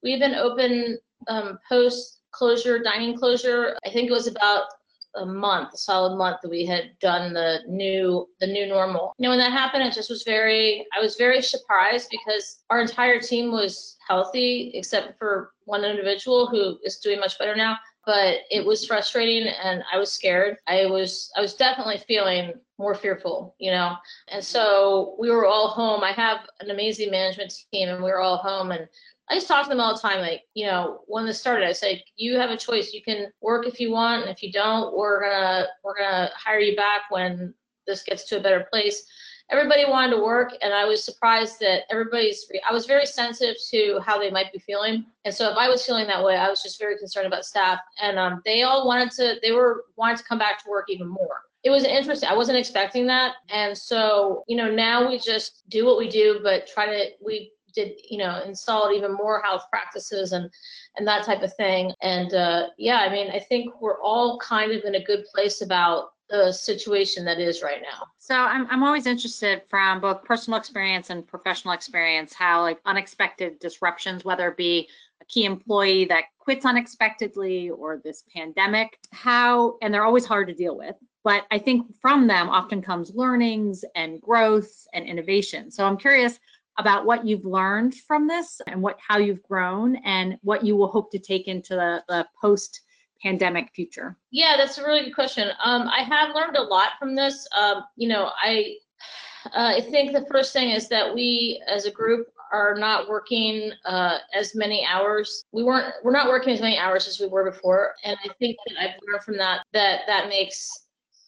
we 0.04 0.12
had 0.12 0.20
been 0.20 0.36
open 0.36 1.00
um, 1.28 1.58
post 1.68 2.20
closure, 2.34 2.80
dining 2.80 3.18
closure. 3.18 3.78
I 3.86 3.90
think 3.90 4.10
it 4.10 4.14
was 4.14 4.28
about 4.28 4.64
a 5.16 5.26
month, 5.26 5.74
a 5.74 5.78
solid 5.78 6.18
month 6.18 6.38
that 6.42 6.50
we 6.50 6.66
had 6.66 6.98
done 7.00 7.34
the 7.34 7.60
new 7.68 8.28
the 8.40 8.48
new 8.48 8.66
normal. 8.66 9.14
You 9.18 9.24
know, 9.24 9.30
when 9.30 9.40
that 9.40 9.52
happened, 9.52 9.84
it 9.84 9.94
just 9.94 10.10
was 10.10 10.24
very 10.24 10.86
I 10.96 11.02
was 11.02 11.16
very 11.16 11.42
surprised 11.42 12.10
because 12.10 12.64
our 12.70 12.82
entire 12.82 13.20
team 13.20 13.52
was 13.52 13.98
healthy 14.08 14.72
except 14.74 15.18
for 15.20 15.52
one 15.66 15.86
individual 15.86 16.48
who 16.48 16.78
is 16.84 16.98
doing 16.98 17.20
much 17.20 17.38
better 17.38 17.56
now. 17.56 17.78
But 18.06 18.40
it 18.52 18.66
was 18.66 18.86
frustrating 18.86 19.48
and 19.48 19.82
I 19.92 19.98
was 19.98 20.12
scared. 20.12 20.58
I 20.68 20.88
was 20.88 21.32
I 21.38 21.42
was 21.42 21.54
definitely 21.54 22.00
feeling 22.08 22.54
more 22.78 22.96
fearful, 22.96 23.56
you 23.60 23.72
know. 23.72 23.96
And 24.30 24.44
so 24.44 25.16
we 25.20 25.30
were 25.30 25.46
all 25.46 25.70
home. 25.70 26.04
I 26.04 26.12
have 26.12 26.40
an 26.60 26.72
amazing 26.72 27.12
management 27.12 27.54
team 27.72 27.90
and 27.90 28.04
we 28.04 28.10
were 28.10 28.20
all 28.20 28.38
home 28.38 28.72
and 28.72 28.88
I 29.30 29.36
just 29.36 29.48
talk 29.48 29.64
to 29.64 29.70
them 29.70 29.80
all 29.80 29.94
the 29.94 30.02
time. 30.02 30.20
Like, 30.20 30.44
you 30.54 30.66
know, 30.66 31.02
when 31.08 31.26
this 31.26 31.40
started, 31.40 31.68
I 31.68 31.72
said, 31.72 32.04
you 32.18 32.38
have 32.38 32.50
a 32.50 32.58
choice. 32.58 32.94
You 32.94 33.02
can 33.02 33.32
work 33.42 33.66
if 33.66 33.80
you 33.80 33.92
want, 33.92 34.24
and 34.24 34.32
if 34.32 34.44
you 34.44 34.52
don't, 34.52 34.96
we're 34.96 35.22
gonna 35.22 35.68
we're 35.84 35.98
gonna 35.98 36.30
hire 36.36 36.60
you 36.60 36.76
back 36.76 37.04
when 37.10 37.54
this 37.88 38.04
gets 38.04 38.26
to 38.26 38.38
a 38.38 38.42
better 38.42 38.68
place. 38.72 39.06
Everybody 39.50 39.86
wanted 39.86 40.16
to 40.16 40.24
work, 40.24 40.54
and 40.62 40.74
I 40.74 40.86
was 40.86 41.04
surprised 41.04 41.60
that 41.62 41.84
everybody's. 41.90 42.46
I 42.70 42.74
was 42.74 42.86
very 42.86 43.06
sensitive 43.06 43.56
to 43.72 44.00
how 44.06 44.20
they 44.20 44.30
might 44.30 44.52
be 44.52 44.60
feeling, 44.60 45.06
and 45.26 45.34
so 45.34 45.50
if 45.50 45.58
I 45.58 45.70
was 45.70 45.86
feeling 45.86 46.08
that 46.08 46.24
way, 46.24 46.36
I 46.36 46.50
was 46.50 46.62
just 46.62 46.80
very 46.80 46.98
concerned 46.98 47.28
about 47.28 47.46
staff, 47.46 47.80
and 48.02 48.20
um, 48.20 48.42
they 48.46 48.64
all 48.64 48.88
wanted 48.88 49.12
to. 49.12 49.36
They 49.42 49.52
were 49.52 49.86
wanting 49.96 50.18
to 50.18 50.24
come 50.24 50.38
back 50.38 50.64
to 50.64 50.70
work 50.70 50.86
even 50.90 51.08
more 51.08 51.44
it 51.64 51.70
was 51.70 51.86
interesting. 51.86 52.28
I 52.28 52.36
wasn't 52.36 52.58
expecting 52.58 53.08
that. 53.08 53.36
And 53.50 53.78
so, 53.78 54.44
you 54.48 54.58
know, 54.58 54.70
now 54.70 55.08
we 55.08 55.18
just 55.18 55.64
do 55.70 55.86
what 55.86 55.98
we 55.98 56.10
do, 56.10 56.42
but 56.44 56.68
try 56.68 56.86
to, 56.88 57.06
we 57.26 57.53
did 57.74 57.94
you 58.10 58.18
know 58.18 58.42
installed 58.46 58.94
even 58.94 59.14
more 59.14 59.42
health 59.42 59.64
practices 59.70 60.32
and 60.32 60.50
and 60.98 61.08
that 61.08 61.26
type 61.26 61.42
of 61.42 61.54
thing 61.56 61.92
and 62.02 62.34
uh, 62.34 62.68
yeah 62.78 63.00
i 63.00 63.12
mean 63.12 63.30
i 63.32 63.40
think 63.40 63.82
we're 63.82 64.02
all 64.02 64.40
kind 64.40 64.72
of 64.72 64.84
in 64.84 64.96
a 64.96 65.04
good 65.04 65.26
place 65.34 65.62
about 65.62 66.14
the 66.30 66.52
situation 66.52 67.24
that 67.26 67.40
is 67.40 67.62
right 67.62 67.82
now. 67.82 68.08
So 68.18 68.36
I'm 68.36 68.68
I'm 68.72 68.84
always 68.84 69.06
interested 69.06 69.62
from 69.70 70.02
both 70.02 70.24
personal 70.24 70.58
experience 70.58 71.12
and 71.12 71.28
professional 71.28 71.74
experience 71.74 72.34
how 72.34 72.62
like 72.62 72.80
unexpected 72.86 73.60
disruptions, 73.60 74.26
whether 74.26 74.48
it 74.48 74.58
be 74.58 74.90
a 75.22 75.26
key 75.26 75.46
employee 75.46 76.06
that 76.06 76.26
quits 76.40 76.66
unexpectedly 76.66 77.70
or 77.70 78.02
this 78.04 78.24
pandemic, 78.36 78.98
how 79.12 79.78
and 79.82 79.94
they're 79.94 80.06
always 80.06 80.26
hard 80.26 80.48
to 80.48 80.54
deal 80.54 80.76
with. 80.76 80.96
But 81.24 81.44
I 81.52 81.60
think 81.60 81.86
from 82.02 82.28
them 82.28 82.50
often 82.50 82.82
comes 82.82 83.14
learnings 83.14 83.86
and 83.96 84.20
growth 84.20 84.88
and 84.94 85.06
innovation. 85.06 85.72
So 85.72 85.86
I'm 85.86 85.98
curious 85.98 86.40
about 86.78 87.06
what 87.06 87.26
you've 87.26 87.46
learned 87.46 87.96
from 88.08 88.28
this 88.28 88.60
and 88.68 88.82
what 88.82 88.98
how 89.06 89.18
you've 89.18 89.44
grown 89.44 89.96
and 89.98 90.38
what 90.42 90.66
you 90.66 90.76
will 90.76 90.88
hope 90.88 91.12
to 91.12 91.20
take 91.20 91.48
into 91.48 91.76
the, 91.76 92.04
the 92.08 92.26
post 92.40 92.82
pandemic 93.22 93.72
future? 93.74 94.18
Yeah, 94.32 94.56
that's 94.58 94.78
a 94.78 94.84
really 94.84 95.04
good 95.04 95.16
question. 95.16 95.50
Um, 95.64 95.88
I 95.88 96.02
have 96.04 96.36
learned 96.36 96.58
a 96.58 96.62
lot 96.62 96.92
from 97.00 97.16
this. 97.16 97.48
Um, 97.58 97.84
you 97.96 98.10
know, 98.10 98.32
I 98.42 98.76
uh, 99.48 99.74
I 99.78 99.82
think 99.82 100.14
the 100.14 100.26
first 100.32 100.54
thing 100.54 100.70
is 100.70 100.88
that 100.90 101.14
we 101.14 101.62
as 101.68 101.86
a 101.86 101.92
group 101.92 102.28
are 102.52 102.76
not 102.76 103.10
working 103.10 103.72
uh, 103.86 104.20
as 104.34 104.56
many 104.56 104.86
hours. 104.86 105.46
We 105.52 105.64
weren't 105.64 105.94
we're 106.04 106.12
not 106.12 106.28
working 106.28 106.54
as 106.54 106.62
many 106.62 106.78
hours 106.78 107.08
as 107.08 107.20
we 107.20 107.28
were 107.28 107.50
before, 107.50 107.96
and 108.04 108.18
I 108.24 108.30
think 108.40 108.58
that 108.68 108.80
I've 108.80 109.00
learned 109.08 109.24
from 109.24 109.38
that 109.38 109.64
that 109.74 110.02
that 110.08 110.30
makes 110.30 110.70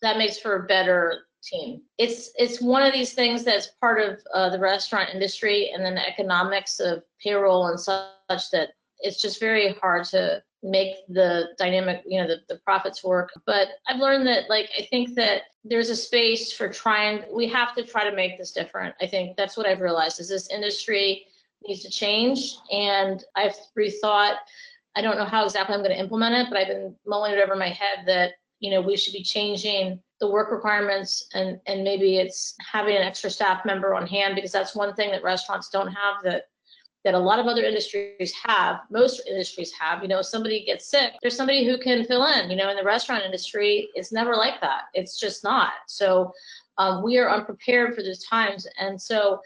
that 0.02 0.18
makes 0.18 0.38
for 0.38 0.64
a 0.64 0.68
better 0.68 1.26
team. 1.46 1.82
It's 1.98 2.32
it's 2.36 2.62
one 2.62 2.84
of 2.84 2.94
these 2.94 3.14
things 3.14 3.44
that's 3.44 3.68
part 3.80 4.02
of 4.02 4.20
uh, 4.34 4.50
the 4.50 4.60
restaurant 4.60 5.10
industry 5.14 5.72
and 5.74 5.86
then 5.86 5.96
the 5.96 6.08
economics 6.08 6.80
of 6.80 7.04
payroll 7.24 7.68
and 7.68 7.80
such 7.80 8.52
that 8.52 8.70
it's 9.00 9.22
just 9.22 9.40
very 9.40 9.74
hard 9.74 10.06
to 10.06 10.42
make 10.64 10.96
the 11.10 11.50
dynamic, 11.60 12.02
you 12.08 12.20
know, 12.20 12.28
the, 12.28 12.42
the 12.50 12.60
profits 12.60 13.04
work. 13.04 13.30
But 13.46 13.68
I've 13.88 14.00
learned 14.00 14.26
that, 14.28 14.50
like, 14.50 14.70
I 14.78 14.88
think 14.90 15.14
that 15.16 15.44
there's 15.64 15.90
a 15.90 15.96
space 15.96 16.52
for 16.52 16.68
trying, 16.68 17.24
we 17.32 17.48
have 17.50 17.76
to 17.76 17.84
try 17.84 18.10
to 18.10 18.16
make 18.16 18.38
this 18.38 18.52
different. 18.52 18.96
I 19.00 19.06
think 19.06 19.38
that's 19.38 19.58
what 19.58 19.68
I've 19.68 19.82
realized 19.82 20.20
is 20.20 20.28
this 20.28 20.50
industry 20.50 21.28
needs 21.68 21.84
to 21.84 21.90
change. 21.90 22.56
And 22.72 23.24
I've 23.36 23.56
rethought, 23.78 24.38
I 24.96 25.02
don't 25.02 25.18
know 25.18 25.26
how 25.26 25.46
exactly 25.46 25.76
I'm 25.76 25.82
going 25.82 25.92
to 25.92 26.00
implement 26.00 26.36
it, 26.36 26.48
but 26.50 26.58
I've 26.58 26.68
been 26.68 26.96
mulling 27.06 27.34
it 27.34 27.44
over 27.44 27.56
my 27.56 27.70
head 27.70 28.06
that, 28.08 28.32
you 28.66 28.72
know, 28.72 28.82
we 28.82 28.98
should 28.98 29.14
be 29.14 29.24
changing 29.24 30.00
the 30.20 30.30
work 30.30 30.52
requirements 30.52 31.28
and 31.34 31.60
and 31.68 31.84
maybe 31.84 32.18
it's 32.18 32.56
having 32.60 32.96
an 32.96 33.04
extra 33.04 33.30
staff 33.30 33.66
member 33.66 33.94
on 33.94 34.08
hand 34.08 34.34
because 34.34 34.52
that's 34.52 34.76
one 34.76 34.94
thing 34.96 35.12
that 35.12 35.24
restaurants 35.24 35.70
don't 35.70 35.88
have 35.88 36.16
that 36.24 36.46
that 37.04 37.14
a 37.14 37.20
lot 37.20 37.38
of 37.38 37.46
other 37.46 37.64
industries 37.64 38.34
have, 38.44 38.80
most 38.90 39.22
industries 39.28 39.72
have. 39.80 40.02
You 40.02 40.08
know, 40.08 40.24
somebody 40.24 40.66
gets 40.66 40.90
sick, 40.90 41.14
there's 41.22 41.38
somebody 41.38 41.64
who 41.64 41.78
can 41.78 42.04
fill 42.06 42.26
in. 42.26 42.50
You 42.50 42.58
know, 42.58 42.72
in 42.72 42.76
the 42.76 42.84
restaurant 42.84 43.24
industry, 43.24 43.90
it's 43.94 44.12
never 44.12 44.36
like 44.36 44.60
that. 44.62 44.86
It's 44.96 45.20
just 45.20 45.44
not. 45.44 45.74
So 45.86 46.34
um, 46.80 47.04
we 47.04 47.20
are 47.20 47.30
unprepared 47.30 47.96
for 47.96 48.02
those 48.02 48.24
times. 48.26 48.68
And 48.80 49.00
so 49.00 49.40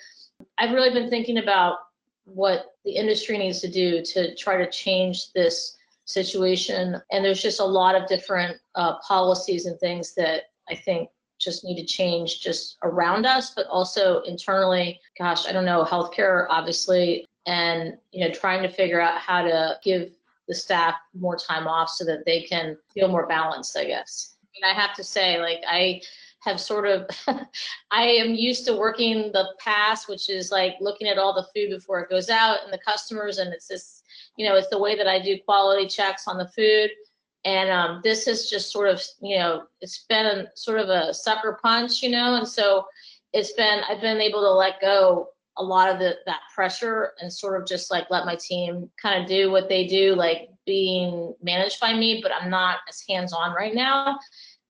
I've 0.57 0.71
really 0.71 0.91
been 0.91 1.09
thinking 1.09 1.39
about 1.39 1.79
what 2.23 2.75
the 2.85 2.91
industry 2.91 3.37
needs 3.37 3.59
to 3.59 3.67
do 3.69 4.01
to 4.03 4.33
try 4.35 4.55
to 4.55 4.71
change 4.71 5.33
this 5.33 5.75
situation. 6.09 7.01
And 7.11 7.23
there's 7.23 7.41
just 7.41 7.59
a 7.59 7.65
lot 7.65 7.95
of 7.95 8.07
different 8.07 8.57
uh, 8.75 8.99
policies 8.99 9.65
and 9.65 9.79
things 9.79 10.13
that 10.15 10.43
I 10.69 10.75
think 10.75 11.09
just 11.39 11.63
need 11.63 11.77
to 11.77 11.85
change 11.85 12.41
just 12.41 12.77
around 12.83 13.25
us, 13.25 13.51
but 13.55 13.67
also 13.67 14.21
internally. 14.21 14.99
Gosh, 15.17 15.47
I 15.47 15.53
don't 15.53 15.65
know, 15.65 15.85
healthcare 15.85 16.47
obviously 16.49 17.25
and 17.49 17.97
you 18.11 18.25
know 18.25 18.33
trying 18.33 18.61
to 18.61 18.69
figure 18.69 19.01
out 19.01 19.19
how 19.19 19.41
to 19.41 19.77
give 19.83 20.11
the 20.47 20.55
staff 20.55 20.95
more 21.13 21.35
time 21.35 21.67
off 21.67 21.89
so 21.89 22.05
that 22.05 22.25
they 22.25 22.43
can 22.43 22.77
feel 22.93 23.07
more 23.07 23.27
balanced 23.27 23.77
i 23.77 23.85
guess 23.85 24.35
I, 24.43 24.47
mean, 24.53 24.75
I 24.75 24.79
have 24.79 24.95
to 24.95 25.03
say 25.03 25.39
like 25.39 25.61
i 25.67 26.01
have 26.41 26.59
sort 26.59 26.87
of 26.87 27.07
i 27.91 28.03
am 28.03 28.33
used 28.33 28.65
to 28.67 28.75
working 28.75 29.31
the 29.31 29.53
pass 29.59 30.07
which 30.07 30.29
is 30.29 30.51
like 30.51 30.75
looking 30.79 31.07
at 31.07 31.17
all 31.17 31.33
the 31.33 31.47
food 31.55 31.71
before 31.71 31.99
it 31.99 32.09
goes 32.09 32.29
out 32.29 32.63
and 32.63 32.71
the 32.71 32.79
customers 32.79 33.39
and 33.39 33.53
it's 33.53 33.67
this 33.67 33.98
you 34.39 34.47
know 34.47 34.55
it's 34.55 34.69
the 34.69 34.79
way 34.79 34.95
that 34.95 35.07
i 35.07 35.19
do 35.19 35.37
quality 35.45 35.85
checks 35.85 36.23
on 36.27 36.37
the 36.37 36.47
food 36.47 36.89
and 37.45 37.69
um, 37.69 38.01
this 38.03 38.27
is 38.27 38.49
just 38.49 38.71
sort 38.71 38.89
of 38.89 39.01
you 39.21 39.37
know 39.37 39.63
it's 39.81 40.05
been 40.09 40.25
a, 40.25 40.47
sort 40.55 40.79
of 40.79 40.89
a 40.89 41.13
sucker 41.13 41.59
punch 41.61 42.01
you 42.01 42.09
know 42.09 42.35
and 42.35 42.47
so 42.47 42.85
it's 43.33 43.51
been 43.53 43.81
i've 43.89 44.01
been 44.01 44.21
able 44.21 44.41
to 44.41 44.51
let 44.51 44.81
go 44.81 45.27
a 45.59 45.63
lot 45.63 45.89
of 45.89 45.99
the, 45.99 46.15
that 46.25 46.39
pressure 46.55 47.11
and 47.19 47.31
sort 47.31 47.61
of 47.61 47.67
just 47.67 47.91
like 47.91 48.07
let 48.09 48.25
my 48.25 48.35
team 48.35 48.89
kind 48.99 49.21
of 49.21 49.27
do 49.27 49.51
what 49.51 49.67
they 49.67 49.85
do, 49.85 50.15
like 50.15 50.49
being 50.65 51.35
managed 51.43 51.81
by 51.81 51.93
me, 51.93 52.21
but 52.23 52.31
I'm 52.31 52.49
not 52.49 52.77
as 52.87 53.03
hands 53.07 53.33
on 53.33 53.53
right 53.53 53.75
now. 53.75 54.17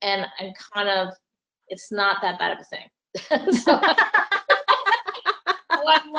And 0.01 0.25
I'm 0.39 0.51
kind 0.73 0.89
of, 0.89 1.13
it's 1.67 1.91
not 1.91 2.17
that 2.23 2.39
bad 2.39 2.53
of 2.53 2.59
a 2.59 2.63
thing. 2.63 2.89
so 3.61 3.79
I'm 5.69 6.11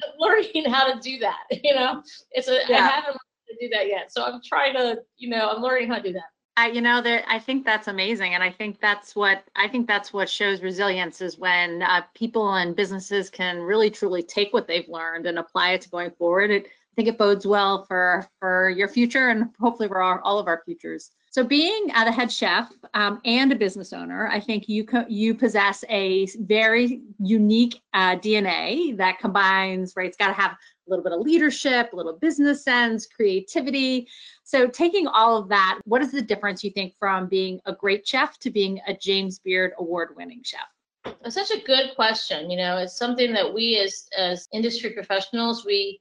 learning 0.18 0.64
how 0.66 0.92
to 0.92 1.00
do 1.00 1.18
that, 1.18 1.44
you 1.64 1.74
know? 1.74 2.02
It's 2.32 2.48
a, 2.48 2.60
yeah. 2.68 2.78
I 2.78 2.88
haven't 2.88 3.10
learned 3.10 3.18
to 3.48 3.56
do 3.60 3.68
that 3.70 3.88
yet. 3.88 4.12
So 4.12 4.24
I'm 4.24 4.40
trying 4.44 4.74
to, 4.74 4.98
you 5.16 5.28
know, 5.28 5.50
I'm 5.50 5.62
learning 5.62 5.88
how 5.88 5.96
to 5.96 6.02
do 6.02 6.12
that. 6.14 6.30
I, 6.56 6.68
you 6.68 6.80
know, 6.80 7.00
there. 7.00 7.24
I 7.26 7.38
think 7.38 7.64
that's 7.64 7.88
amazing, 7.88 8.34
and 8.34 8.42
I 8.42 8.50
think 8.50 8.80
that's 8.80 9.16
what 9.16 9.44
I 9.56 9.66
think 9.66 9.86
that's 9.86 10.12
what 10.12 10.28
shows 10.28 10.60
resilience 10.60 11.22
is 11.22 11.38
when 11.38 11.80
uh, 11.80 12.02
people 12.14 12.54
and 12.54 12.76
businesses 12.76 13.30
can 13.30 13.60
really 13.60 13.88
truly 13.88 14.22
take 14.22 14.52
what 14.52 14.66
they've 14.66 14.88
learned 14.88 15.26
and 15.26 15.38
apply 15.38 15.70
it 15.70 15.80
to 15.82 15.88
going 15.88 16.10
forward. 16.10 16.50
It, 16.50 16.66
think 17.00 17.14
it 17.14 17.18
bodes 17.18 17.46
well 17.46 17.86
for 17.86 18.28
for 18.40 18.68
your 18.68 18.86
future 18.86 19.30
and 19.30 19.48
hopefully 19.58 19.88
for 19.88 20.02
our, 20.02 20.20
all 20.20 20.38
of 20.38 20.46
our 20.46 20.60
futures. 20.66 21.12
So, 21.30 21.42
being 21.42 21.90
a 21.94 22.12
head 22.12 22.30
chef 22.30 22.70
um, 22.92 23.22
and 23.24 23.50
a 23.50 23.54
business 23.54 23.94
owner, 23.94 24.28
I 24.28 24.38
think 24.38 24.68
you 24.68 24.86
you 25.08 25.34
possess 25.34 25.82
a 25.88 26.26
very 26.40 27.00
unique 27.18 27.80
uh, 27.94 28.16
DNA 28.16 28.94
that 28.98 29.18
combines. 29.18 29.94
Right, 29.96 30.08
it's 30.08 30.16
got 30.18 30.26
to 30.26 30.34
have 30.34 30.50
a 30.50 30.56
little 30.90 31.02
bit 31.02 31.12
of 31.12 31.20
leadership, 31.20 31.94
a 31.94 31.96
little 31.96 32.18
business 32.18 32.64
sense, 32.64 33.06
creativity. 33.06 34.06
So, 34.44 34.66
taking 34.66 35.06
all 35.06 35.38
of 35.38 35.48
that, 35.48 35.80
what 35.84 36.02
is 36.02 36.12
the 36.12 36.20
difference 36.20 36.62
you 36.62 36.70
think 36.70 36.94
from 36.98 37.28
being 37.28 37.60
a 37.64 37.72
great 37.72 38.06
chef 38.06 38.38
to 38.40 38.50
being 38.50 38.78
a 38.86 38.92
James 38.92 39.38
Beard 39.38 39.72
award 39.78 40.10
winning 40.16 40.42
chef? 40.44 41.14
It's 41.24 41.34
such 41.34 41.50
a 41.50 41.64
good 41.64 41.94
question. 41.94 42.50
You 42.50 42.58
know, 42.58 42.76
it's 42.76 42.98
something 42.98 43.32
that 43.32 43.54
we 43.54 43.78
as 43.78 44.06
as 44.18 44.48
industry 44.52 44.90
professionals, 44.90 45.64
we 45.64 45.98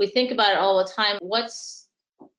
we 0.00 0.08
think 0.08 0.32
about 0.32 0.52
it 0.52 0.58
all 0.58 0.78
the 0.78 0.90
time. 0.90 1.18
What's 1.20 1.86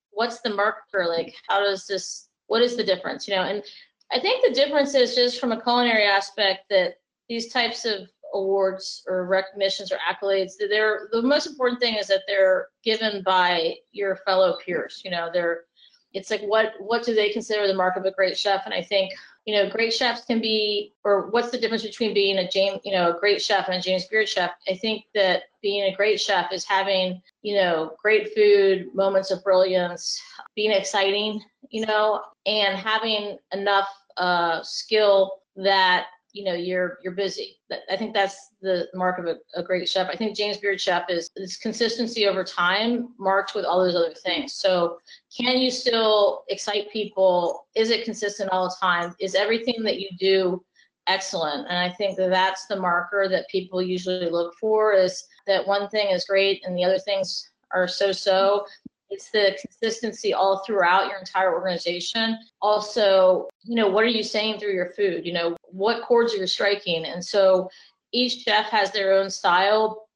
what's 0.10 0.42
the 0.42 0.50
marker? 0.50 1.06
Like, 1.08 1.34
how 1.48 1.64
does 1.64 1.88
this 1.88 2.28
what 2.48 2.62
is 2.62 2.76
the 2.76 2.84
difference? 2.84 3.28
You 3.28 3.36
know, 3.36 3.44
and 3.44 3.64
I 4.12 4.20
think 4.20 4.44
the 4.44 4.54
difference 4.54 4.94
is 4.96 5.16
just 5.16 5.40
from 5.40 5.54
a 5.54 5.62
culinary 5.62 6.04
aspect 6.04 6.66
that 6.70 6.96
these 7.30 7.54
types 7.54 7.86
of 7.86 8.10
awards 8.34 9.04
or 9.08 9.26
recognitions 9.26 9.92
or 9.92 9.98
accolades 9.98 10.54
they're 10.58 11.10
the 11.12 11.22
most 11.22 11.48
important 11.48 11.82
thing 11.82 11.96
is 11.96 12.08
that 12.08 12.22
they're 12.28 12.68
given 12.82 13.22
by 13.24 13.76
your 13.92 14.16
fellow 14.26 14.58
peers 14.66 15.02
you 15.04 15.12
know 15.12 15.30
they're 15.34 15.64
it's 16.14 16.32
like 16.32 16.42
what 16.44 16.72
what 16.80 17.04
do 17.04 17.14
they 17.14 17.30
consider 17.30 17.68
the 17.68 17.74
mark 17.74 17.98
of 17.98 18.06
a 18.06 18.12
great 18.12 18.38
chef 18.38 18.62
and 18.64 18.74
i 18.74 18.82
think 18.82 19.12
you 19.46 19.54
know 19.54 19.70
great 19.70 19.94
chefs 19.94 20.24
can 20.24 20.40
be 20.40 20.94
or 21.04 21.30
what's 21.32 21.52
the 21.52 21.58
difference 21.58 21.84
between 21.84 22.14
being 22.14 22.38
a 22.38 22.50
james 22.50 22.80
you 22.86 22.94
know 22.94 23.12
a 23.12 23.20
great 23.20 23.42
chef 23.42 23.68
and 23.68 23.76
a 23.76 23.82
james 23.82 24.06
beard 24.06 24.30
chef 24.30 24.52
i 24.70 24.74
think 24.74 25.04
that 25.14 25.44
being 25.62 25.84
a 25.84 25.96
great 25.96 26.20
chef 26.20 26.54
is 26.54 26.64
having 26.64 27.22
you 27.42 27.56
know 27.56 27.94
great 28.02 28.34
food 28.36 28.94
moments 28.94 29.32
of 29.32 29.44
brilliance 29.44 30.22
being 30.56 30.72
exciting 30.72 31.42
you 31.70 31.86
know 31.86 32.22
and 32.46 32.78
having 32.78 33.38
enough 33.54 33.88
uh 34.18 34.62
skill 34.64 35.42
that 35.56 36.08
you 36.34 36.44
know 36.44 36.54
you're 36.54 36.98
you're 37.04 37.14
busy. 37.14 37.60
I 37.90 37.98
think 37.98 38.14
that's 38.14 38.50
the 38.62 38.88
mark 38.94 39.20
of 39.20 39.26
a, 39.26 39.38
a, 39.56 39.64
great 39.64 39.88
chef. 39.88 40.08
I 40.10 40.16
think 40.16 40.36
james 40.36 40.58
beard 40.58 40.80
chef 40.80 41.06
is 41.10 41.30
this 41.36 41.58
consistency 41.58 42.28
over 42.28 42.44
time 42.44 43.10
marked 43.18 43.56
with 43.56 43.66
all 43.66 43.84
those 43.84 43.96
other 43.96 44.14
things. 44.14 44.54
So 44.54 45.00
can 45.36 45.58
you 45.58 45.72
still 45.72 46.44
excite 46.50 46.92
people? 46.92 47.68
Is 47.76 47.90
it 47.90 48.06
consistent 48.06 48.50
all 48.52 48.70
the 48.70 48.76
time? 48.82 49.16
Is 49.20 49.36
everything 49.36 49.84
that 49.84 50.00
you 50.00 50.10
do 50.20 50.64
excellent? 51.08 51.68
And 51.70 51.78
i 51.78 51.90
think 51.90 52.18
that 52.18 52.30
that's 52.30 52.66
the 52.68 52.80
marker 52.80 53.28
that 53.30 53.50
people 53.50 53.82
usually 53.82 54.30
look 54.30 54.54
for 54.60 54.94
is 54.94 55.26
that 55.52 55.68
one 55.68 55.90
thing 55.90 56.10
is 56.10 56.26
great 56.26 56.64
and 56.66 56.78
the 56.78 56.84
other 56.84 57.00
things 57.00 57.50
are 57.72 57.88
so 57.88 58.12
so 58.12 58.66
it's 59.12 59.30
the 59.30 59.58
consistency 59.60 60.34
all 60.34 60.64
throughout 60.66 61.10
your 61.10 61.20
entire 61.20 61.54
organization. 61.54 62.40
Also, 62.62 63.50
you 63.64 63.76
know, 63.76 63.90
what 63.90 64.06
are 64.06 64.08
you 64.08 64.24
saying 64.24 64.58
through 64.58 64.72
your 64.74 64.92
food? 64.92 65.26
You 65.26 65.34
know, 65.34 65.58
what 65.64 66.04
chords 66.04 66.34
are 66.34 66.38
you 66.38 66.48
striking? 66.48 67.04
And 67.04 67.24
so 67.24 67.70
each 68.14 68.44
chef 68.44 68.68
has 68.68 68.90
their 68.92 69.14
own 69.14 69.30
style. 69.30 70.08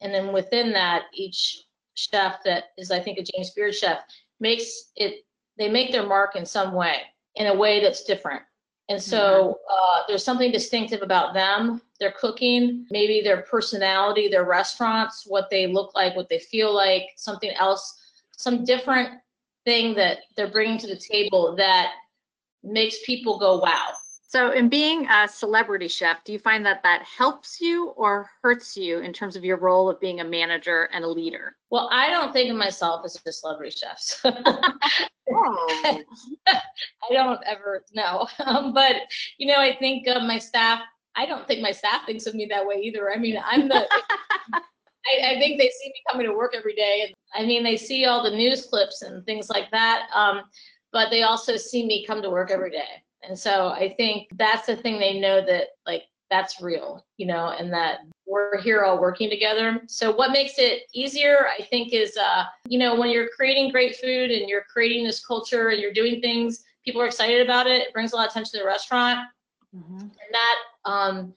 And 0.00 0.12
then 0.12 0.32
within 0.32 0.72
that, 0.72 1.04
each 1.14 1.64
chef 1.94 2.42
that 2.44 2.64
is, 2.76 2.90
I 2.90 2.98
think, 2.98 3.18
a 3.18 3.22
James 3.22 3.50
Beard 3.50 3.74
chef 3.74 3.98
makes 4.40 4.90
it, 4.96 5.24
they 5.56 5.68
make 5.68 5.92
their 5.92 6.06
mark 6.06 6.34
in 6.34 6.44
some 6.44 6.74
way, 6.74 7.02
in 7.36 7.46
a 7.46 7.54
way 7.54 7.80
that's 7.80 8.02
different. 8.02 8.42
And 8.88 9.00
so 9.00 9.60
uh, 9.70 10.00
there's 10.08 10.24
something 10.24 10.50
distinctive 10.50 11.02
about 11.02 11.34
them, 11.34 11.80
their 12.00 12.12
cooking, 12.12 12.86
maybe 12.90 13.20
their 13.20 13.42
personality, 13.42 14.28
their 14.28 14.44
restaurants, 14.44 15.24
what 15.26 15.48
they 15.50 15.66
look 15.66 15.94
like, 15.94 16.16
what 16.16 16.28
they 16.28 16.38
feel 16.38 16.74
like, 16.74 17.04
something 17.16 17.50
else 17.52 18.00
some 18.40 18.64
different 18.64 19.10
thing 19.66 19.94
that 19.94 20.20
they're 20.34 20.50
bringing 20.50 20.78
to 20.78 20.86
the 20.86 20.96
table 20.96 21.54
that 21.56 21.92
makes 22.64 22.96
people 23.04 23.38
go 23.38 23.58
wow 23.58 23.92
So, 24.28 24.52
in 24.52 24.68
being 24.70 25.06
a 25.08 25.28
celebrity 25.28 25.88
chef, 25.88 26.24
do 26.24 26.32
you 26.32 26.38
find 26.38 26.64
that 26.64 26.82
that 26.84 27.02
helps 27.02 27.60
you 27.60 27.88
or 27.96 28.30
hurts 28.42 28.76
you 28.76 29.00
in 29.00 29.12
terms 29.12 29.36
of 29.36 29.44
your 29.44 29.58
role 29.58 29.90
of 29.90 30.00
being 30.00 30.20
a 30.20 30.24
manager 30.24 30.88
and 30.92 31.04
a 31.04 31.08
leader? 31.08 31.56
Well, 31.70 31.88
I 31.92 32.08
don't 32.08 32.32
think 32.32 32.50
of 32.50 32.56
myself 32.56 33.04
as 33.04 33.20
a 33.26 33.32
celebrity 33.32 33.76
chef. 33.76 34.20
oh. 35.34 36.00
I 36.46 37.12
don't 37.12 37.40
ever 37.44 37.84
know. 37.92 38.26
Um, 38.46 38.72
but, 38.72 38.96
you 39.36 39.46
know, 39.46 39.58
I 39.58 39.76
think 39.76 40.08
uh, 40.08 40.20
my 40.20 40.38
staff, 40.38 40.80
I 41.16 41.26
don't 41.26 41.46
think 41.46 41.60
my 41.60 41.72
staff 41.72 42.06
thinks 42.06 42.26
of 42.26 42.34
me 42.34 42.46
that 42.46 42.66
way 42.66 42.76
either. 42.76 43.10
I 43.10 43.16
mean, 43.16 43.40
I'm 43.44 43.68
the. 43.68 43.86
I, 45.06 45.34
I, 45.34 45.38
think 45.38 45.58
they 45.58 45.70
see 45.70 45.88
me 45.88 46.02
coming 46.10 46.26
to 46.26 46.34
work 46.34 46.54
every 46.54 46.74
day. 46.74 47.12
I 47.34 47.44
mean, 47.44 47.64
they 47.64 47.76
see 47.76 48.04
all 48.04 48.22
the 48.22 48.30
news 48.30 48.66
clips 48.66 49.00
and 49.02 49.24
things 49.24 49.48
like 49.48 49.70
that. 49.70 50.06
Um, 50.14 50.42
but 50.92 51.08
they 51.10 51.22
also 51.22 51.56
see 51.56 51.86
me 51.86 52.04
come 52.06 52.20
to 52.22 52.30
work 52.30 52.50
every 52.50 52.70
day. 52.70 53.02
And 53.22 53.38
so 53.38 53.68
I 53.68 53.94
think 53.96 54.28
that's 54.36 54.66
the 54.66 54.76
thing 54.76 54.98
they 54.98 55.18
know 55.18 55.44
that 55.44 55.68
like 55.86 56.04
that's 56.30 56.60
real, 56.60 57.04
you 57.16 57.26
know, 57.26 57.48
and 57.48 57.72
that 57.72 58.00
we're 58.26 58.60
here 58.60 58.82
all 58.84 59.00
working 59.00 59.28
together. 59.28 59.82
So 59.88 60.14
what 60.14 60.30
makes 60.30 60.54
it 60.58 60.82
easier, 60.94 61.48
I 61.48 61.64
think, 61.64 61.92
is 61.92 62.16
uh, 62.16 62.44
you 62.68 62.78
know, 62.78 62.94
when 62.94 63.10
you're 63.10 63.28
creating 63.36 63.72
great 63.72 63.96
food 63.96 64.30
and 64.30 64.48
you're 64.48 64.64
creating 64.72 65.04
this 65.04 65.24
culture 65.24 65.68
and 65.68 65.80
you're 65.80 65.92
doing 65.92 66.20
things, 66.20 66.62
people 66.84 67.02
are 67.02 67.06
excited 67.06 67.42
about 67.42 67.66
it. 67.66 67.82
It 67.82 67.92
brings 67.92 68.12
a 68.12 68.16
lot 68.16 68.26
of 68.26 68.30
attention 68.30 68.52
to 68.52 68.58
the 68.58 68.66
restaurant, 68.66 69.20
mm-hmm. 69.76 69.98
and 69.98 70.10
that 70.32 70.56
um, 70.84 71.34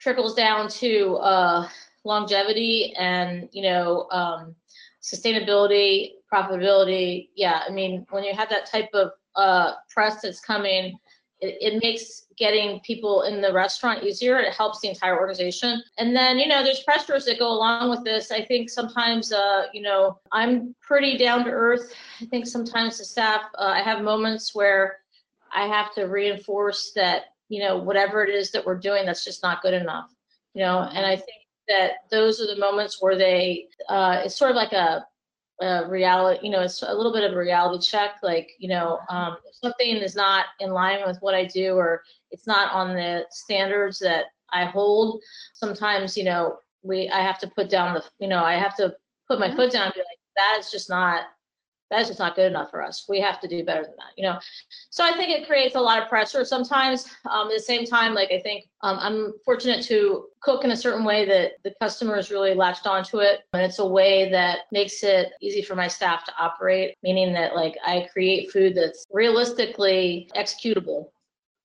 trickles 0.00 0.34
down 0.34 0.68
to 0.68 1.16
uh, 1.16 1.68
longevity 2.04 2.94
and 2.98 3.48
you 3.52 3.62
know 3.62 4.08
um, 4.10 4.54
sustainability, 5.02 6.12
profitability. 6.32 7.28
Yeah, 7.34 7.62
I 7.66 7.70
mean, 7.70 8.06
when 8.10 8.24
you 8.24 8.34
have 8.34 8.50
that 8.50 8.66
type 8.66 8.90
of 8.94 9.12
uh, 9.36 9.74
press 9.90 10.22
that's 10.22 10.40
coming 10.40 10.98
it, 11.40 11.74
it 11.74 11.82
makes 11.82 12.26
getting 12.36 12.80
people 12.80 13.22
in 13.22 13.40
the 13.40 13.52
restaurant 13.52 14.02
easier. 14.02 14.38
It 14.38 14.54
helps 14.54 14.80
the 14.80 14.88
entire 14.88 15.18
organization. 15.18 15.82
And 15.98 16.14
then, 16.14 16.38
you 16.38 16.48
know, 16.48 16.62
there's 16.62 16.82
pressures 16.82 17.24
that 17.26 17.38
go 17.38 17.52
along 17.52 17.90
with 17.90 18.04
this. 18.04 18.30
I 18.30 18.44
think 18.44 18.70
sometimes, 18.70 19.32
uh, 19.32 19.64
you 19.72 19.82
know, 19.82 20.18
I'm 20.32 20.74
pretty 20.80 21.16
down 21.16 21.44
to 21.44 21.50
earth. 21.50 21.92
I 22.20 22.26
think 22.26 22.46
sometimes 22.46 22.98
the 22.98 23.04
staff, 23.04 23.42
uh, 23.58 23.66
I 23.66 23.80
have 23.80 24.02
moments 24.02 24.54
where 24.54 24.98
I 25.52 25.66
have 25.66 25.94
to 25.94 26.04
reinforce 26.04 26.92
that, 26.96 27.33
you 27.48 27.60
know, 27.60 27.76
whatever 27.76 28.24
it 28.24 28.34
is 28.34 28.50
that 28.52 28.64
we're 28.64 28.78
doing, 28.78 29.06
that's 29.06 29.24
just 29.24 29.42
not 29.42 29.62
good 29.62 29.74
enough, 29.74 30.10
you 30.54 30.62
know, 30.62 30.80
and 30.80 31.04
I 31.04 31.16
think 31.16 31.42
that 31.68 31.92
those 32.10 32.40
are 32.40 32.46
the 32.46 32.60
moments 32.60 32.98
where 33.00 33.16
they, 33.16 33.68
uh, 33.88 34.22
it's 34.24 34.36
sort 34.36 34.50
of 34.50 34.56
like 34.56 34.72
a, 34.72 35.04
a 35.60 35.88
reality, 35.88 36.40
you 36.42 36.50
know, 36.50 36.60
it's 36.60 36.82
a 36.82 36.92
little 36.92 37.12
bit 37.12 37.24
of 37.24 37.32
a 37.32 37.38
reality 37.38 37.86
check. 37.86 38.16
Like, 38.22 38.50
you 38.58 38.68
know, 38.68 38.98
um, 39.08 39.36
if 39.48 39.54
something 39.54 39.96
is 39.96 40.16
not 40.16 40.46
in 40.60 40.70
line 40.70 41.00
with 41.06 41.18
what 41.20 41.34
I 41.34 41.44
do 41.44 41.74
or 41.74 42.02
it's 42.30 42.46
not 42.46 42.72
on 42.72 42.94
the 42.94 43.24
standards 43.30 43.98
that 44.00 44.26
I 44.52 44.64
hold, 44.64 45.22
sometimes, 45.54 46.16
you 46.16 46.24
know, 46.24 46.58
we, 46.82 47.08
I 47.08 47.20
have 47.20 47.38
to 47.38 47.46
put 47.46 47.70
down 47.70 47.94
the, 47.94 48.04
you 48.18 48.28
know, 48.28 48.44
I 48.44 48.54
have 48.54 48.76
to 48.76 48.94
put 49.28 49.38
my 49.38 49.46
mm-hmm. 49.46 49.56
foot 49.56 49.72
down 49.72 49.84
and 49.84 49.94
be 49.94 50.00
like, 50.00 50.18
that 50.36 50.56
is 50.58 50.70
just 50.70 50.90
not, 50.90 51.22
that's 51.94 52.08
just 52.08 52.18
not 52.18 52.36
good 52.36 52.50
enough 52.50 52.70
for 52.70 52.82
us. 52.82 53.06
We 53.08 53.20
have 53.20 53.40
to 53.40 53.48
do 53.48 53.64
better 53.64 53.82
than 53.82 53.94
that, 53.96 54.12
you 54.16 54.24
know. 54.24 54.38
So 54.90 55.04
I 55.04 55.12
think 55.12 55.30
it 55.30 55.46
creates 55.46 55.74
a 55.74 55.80
lot 55.80 56.02
of 56.02 56.08
pressure 56.08 56.44
sometimes. 56.44 57.06
Um, 57.30 57.48
at 57.48 57.54
the 57.54 57.62
same 57.62 57.86
time, 57.86 58.14
like 58.14 58.30
I 58.32 58.40
think 58.40 58.64
um, 58.82 58.98
I'm 59.00 59.34
fortunate 59.44 59.84
to 59.86 60.26
cook 60.40 60.64
in 60.64 60.72
a 60.72 60.76
certain 60.76 61.04
way 61.04 61.24
that 61.24 61.52
the 61.62 61.74
customers 61.80 62.30
really 62.30 62.54
latched 62.54 62.86
onto 62.86 63.18
it, 63.18 63.40
and 63.52 63.62
it's 63.62 63.78
a 63.78 63.86
way 63.86 64.28
that 64.30 64.60
makes 64.72 65.02
it 65.02 65.32
easy 65.40 65.62
for 65.62 65.74
my 65.74 65.88
staff 65.88 66.24
to 66.24 66.32
operate. 66.38 66.94
Meaning 67.02 67.32
that 67.34 67.54
like 67.54 67.76
I 67.84 68.08
create 68.12 68.50
food 68.50 68.74
that's 68.74 69.06
realistically 69.12 70.28
executable 70.36 71.06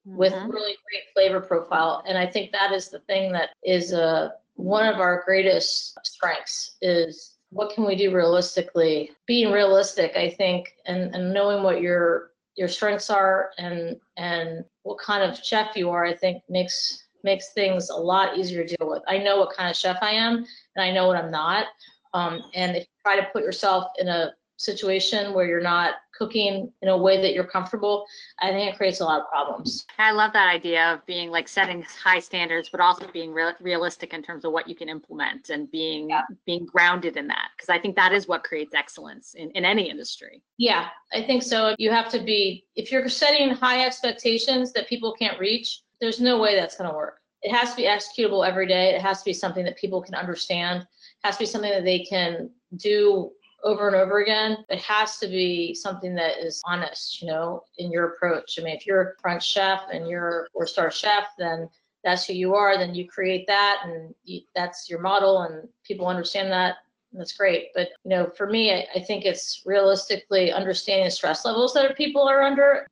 mm-hmm. 0.08 0.18
with 0.18 0.34
really 0.34 0.76
great 0.90 1.04
flavor 1.14 1.42
profile, 1.42 2.04
and 2.08 2.18
I 2.18 2.28
think 2.28 2.52
that 2.52 2.72
is 2.72 2.90
the 2.90 3.00
thing 3.00 3.32
that 3.34 3.50
is 3.64 3.94
uh, 3.94 4.30
one 4.56 4.86
of 4.86 5.00
our 5.00 5.24
greatest 5.26 5.98
strengths 6.04 6.76
is 6.82 7.39
what 7.52 7.74
can 7.74 7.86
we 7.86 7.96
do 7.96 8.16
realistically? 8.16 9.12
Being 9.26 9.52
realistic 9.52 10.14
i 10.16 10.30
think 10.30 10.76
and, 10.86 11.14
and 11.16 11.34
knowing 11.34 11.64
what 11.64 11.82
your 11.82 12.32
your 12.56 12.68
strengths 12.68 13.10
are 13.10 13.52
and 13.58 13.96
and 14.18 14.66
what 14.84 15.00
kind 15.00 15.24
of 15.24 15.38
chef 15.44 15.76
you 15.76 15.90
are 15.90 16.06
i 16.06 16.14
think 16.14 16.44
makes 16.50 17.06
makes 17.24 17.52
things 17.54 17.90
a 17.90 17.96
lot 17.96 18.38
easier 18.38 18.66
to 18.66 18.78
deal 18.78 18.90
with. 18.90 19.04
I 19.08 19.18
know 19.18 19.38
what 19.38 19.56
kind 19.56 19.70
of 19.70 19.76
chef 19.76 19.98
i 20.02 20.12
am 20.12 20.46
and 20.76 20.84
i 20.84 20.92
know 20.92 21.08
what 21.08 21.18
i'm 21.18 21.32
not. 21.32 21.68
Um, 22.14 22.42
and 22.56 22.76
if 22.76 22.84
you 22.84 22.90
try 23.04 23.20
to 23.20 23.28
put 23.32 23.44
yourself 23.44 23.92
in 24.00 24.08
a 24.08 24.34
situation 24.58 25.34
where 25.34 25.46
you're 25.46 25.62
not 25.62 25.96
cooking 26.20 26.72
in 26.82 26.90
a 26.90 26.98
way 26.98 27.22
that 27.22 27.34
you're 27.34 27.46
comfortable, 27.46 28.06
I 28.40 28.52
think 28.52 28.72
it 28.72 28.78
creates 28.78 29.00
a 29.00 29.06
lot 29.06 29.22
of 29.22 29.30
problems. 29.30 29.86
I 29.98 30.12
love 30.12 30.34
that 30.34 30.50
idea 30.50 30.94
of 30.94 31.06
being 31.06 31.32
like 31.32 31.48
setting 31.48 31.82
high 31.84 32.20
standards, 32.20 32.70
but 32.70 32.82
also 32.82 33.08
being 33.12 33.34
re- 33.34 33.54
realistic 33.62 34.14
in 34.14 34.22
terms 34.22 34.44
of 34.44 34.52
what 34.52 34.68
you 34.68 34.76
can 34.76 34.90
implement 34.90 35.50
and 35.50 35.72
being 35.72 36.10
yeah. 36.10 36.22
being 36.46 36.66
grounded 36.66 37.16
in 37.16 37.28
that. 37.28 37.50
Because 37.56 37.70
I 37.70 37.80
think 37.80 37.96
that 37.96 38.12
is 38.12 38.28
what 38.28 38.44
creates 38.44 38.76
excellence 38.76 39.34
in, 39.34 39.50
in 39.52 39.64
any 39.64 39.90
industry. 39.90 40.44
Yeah, 40.58 40.90
I 41.14 41.24
think 41.24 41.42
so. 41.42 41.74
You 41.80 41.90
have 41.92 42.10
to 42.10 42.20
be 42.20 42.66
if 42.76 42.92
you're 42.92 43.08
setting 43.08 43.50
high 43.52 43.86
expectations 43.86 44.74
that 44.74 44.88
people 44.90 45.14
can't 45.14 45.40
reach, 45.40 45.82
there's 46.02 46.20
no 46.20 46.38
way 46.38 46.56
that's 46.56 46.76
going 46.78 46.90
to 46.90 46.96
work. 46.96 47.16
It 47.42 47.54
has 47.56 47.72
to 47.72 47.78
be 47.78 47.84
executable 47.84 48.46
every 48.46 48.68
day. 48.68 48.94
It 48.94 49.02
has 49.02 49.20
to 49.20 49.26
be 49.26 49.34
something 49.34 49.64
that 49.64 49.78
people 49.78 50.02
can 50.02 50.16
understand. 50.16 50.82
It 50.82 50.88
has 51.24 51.36
to 51.36 51.44
be 51.44 51.46
something 51.46 51.72
that 51.72 51.86
they 51.86 52.00
can 52.00 52.50
do 52.76 53.32
over 53.64 53.88
and 53.88 53.96
over 53.96 54.20
again, 54.20 54.58
it 54.70 54.80
has 54.80 55.18
to 55.18 55.28
be 55.28 55.74
something 55.74 56.16
that 56.16 56.38
is 56.38 56.62
honest, 56.66 57.22
you 57.22 57.28
know, 57.28 57.64
in 57.78 57.92
your 57.92 58.14
approach. 58.14 58.58
I 58.60 58.64
mean, 58.64 58.76
if 58.76 58.86
you're 58.86 59.02
a 59.02 59.22
French 59.22 59.48
chef 59.48 59.82
and 59.92 60.08
you're 60.08 60.48
or 60.54 60.66
star 60.66 60.92
chef, 60.92 61.26
then 61.38 61.70
that's 62.04 62.26
who 62.26 62.34
you 62.34 62.56
are. 62.56 62.78
Then 62.78 62.96
you 62.96 63.08
create 63.08 63.46
that, 63.48 63.82
and 63.84 64.14
you, 64.24 64.42
that's 64.56 64.90
your 64.90 65.00
model, 65.00 65.42
and 65.42 65.68
people 65.84 66.08
understand 66.08 66.52
that. 66.52 66.78
that's 67.12 67.34
great. 67.34 67.68
But 67.76 67.90
you 68.04 68.10
know, 68.10 68.32
for 68.38 68.48
me, 68.48 68.74
I, 68.74 68.88
I 68.96 69.00
think 69.02 69.26
it's 69.26 69.64
realistically 69.66 70.52
understanding 70.52 71.06
the 71.06 71.12
stress 71.12 71.44
levels 71.44 71.74
that 71.74 71.98
people 71.98 72.28
are 72.28 72.42
under 72.42 72.88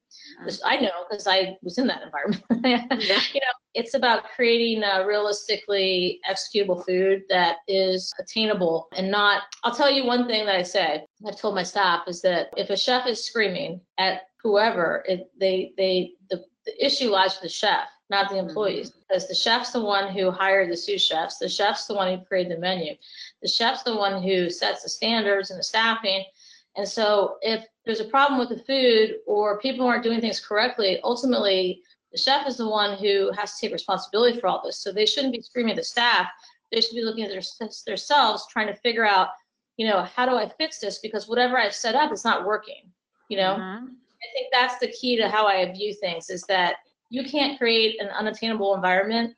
I 0.63 0.77
know 0.77 0.91
because 1.09 1.27
I 1.27 1.57
was 1.61 1.77
in 1.77 1.87
that 1.87 2.01
environment. 2.03 2.43
yeah. 2.63 3.21
You 3.33 3.39
know, 3.39 3.53
it's 3.73 3.93
about 3.93 4.29
creating 4.35 4.83
a 4.83 5.05
realistically 5.05 6.19
executable 6.29 6.85
food 6.85 7.23
that 7.29 7.57
is 7.67 8.13
attainable 8.19 8.87
and 8.95 9.09
not. 9.09 9.43
I'll 9.63 9.75
tell 9.75 9.91
you 9.91 10.05
one 10.05 10.27
thing 10.27 10.45
that 10.45 10.55
I 10.55 10.63
say. 10.63 11.05
I've 11.27 11.39
told 11.39 11.55
my 11.55 11.63
staff 11.63 12.07
is 12.07 12.21
that 12.21 12.49
if 12.55 12.69
a 12.69 12.77
chef 12.77 13.07
is 13.07 13.25
screaming 13.25 13.81
at 13.97 14.21
whoever, 14.41 15.03
it, 15.07 15.31
they 15.39 15.73
they 15.77 16.13
the, 16.29 16.43
the 16.65 16.85
issue 16.85 17.09
lies 17.09 17.35
with 17.35 17.43
the 17.43 17.49
chef, 17.49 17.87
not 18.09 18.29
the 18.29 18.35
mm-hmm. 18.35 18.47
employees, 18.47 18.89
mm-hmm. 18.89 18.99
because 19.07 19.27
the 19.27 19.35
chef's 19.35 19.71
the 19.71 19.81
one 19.81 20.13
who 20.13 20.31
hired 20.31 20.71
the 20.71 20.77
sous 20.77 21.01
chefs. 21.01 21.37
The 21.37 21.49
chef's 21.49 21.85
the 21.85 21.95
one 21.95 22.15
who 22.15 22.25
created 22.25 22.55
the 22.55 22.61
menu. 22.61 22.93
The 23.41 23.49
chef's 23.49 23.83
the 23.83 23.95
one 23.95 24.21
who 24.21 24.49
sets 24.49 24.83
the 24.83 24.89
standards 24.89 25.49
and 25.49 25.59
the 25.59 25.63
staffing. 25.63 26.23
And 26.77 26.87
so 26.87 27.37
if 27.41 27.65
there's 27.85 27.99
a 27.99 28.05
problem 28.05 28.39
with 28.39 28.49
the 28.49 28.63
food 28.63 29.17
or 29.25 29.59
people 29.59 29.85
aren't 29.87 30.03
doing 30.03 30.21
things 30.21 30.39
correctly, 30.39 30.99
ultimately 31.03 31.81
the 32.11 32.17
chef 32.17 32.47
is 32.47 32.57
the 32.57 32.69
one 32.69 32.97
who 32.97 33.31
has 33.31 33.55
to 33.55 33.61
take 33.61 33.73
responsibility 33.73 34.39
for 34.39 34.47
all 34.47 34.61
this. 34.63 34.77
So 34.81 34.91
they 34.91 35.05
shouldn't 35.05 35.33
be 35.33 35.41
screaming 35.41 35.71
at 35.71 35.77
the 35.77 35.83
staff. 35.83 36.27
They 36.71 36.81
should 36.81 36.95
be 36.95 37.03
looking 37.03 37.23
at 37.23 37.31
their, 37.31 37.41
themselves, 37.85 38.45
trying 38.51 38.67
to 38.67 38.75
figure 38.75 39.05
out, 39.05 39.29
you 39.77 39.87
know, 39.87 40.03
how 40.03 40.25
do 40.25 40.35
I 40.35 40.49
fix 40.57 40.79
this? 40.79 40.99
Because 40.99 41.27
whatever 41.27 41.57
I've 41.57 41.73
set 41.73 41.95
up 41.95 42.11
is 42.11 42.23
not 42.23 42.45
working. 42.45 42.91
You 43.29 43.37
know, 43.37 43.55
mm-hmm. 43.55 43.85
I 43.85 44.27
think 44.33 44.47
that's 44.51 44.79
the 44.79 44.91
key 44.91 45.17
to 45.17 45.29
how 45.29 45.47
I 45.47 45.71
view 45.71 45.93
things 45.93 46.29
is 46.29 46.43
that 46.43 46.77
you 47.09 47.23
can't 47.23 47.57
create 47.57 48.01
an 48.01 48.09
unattainable 48.09 48.75
environment 48.75 49.35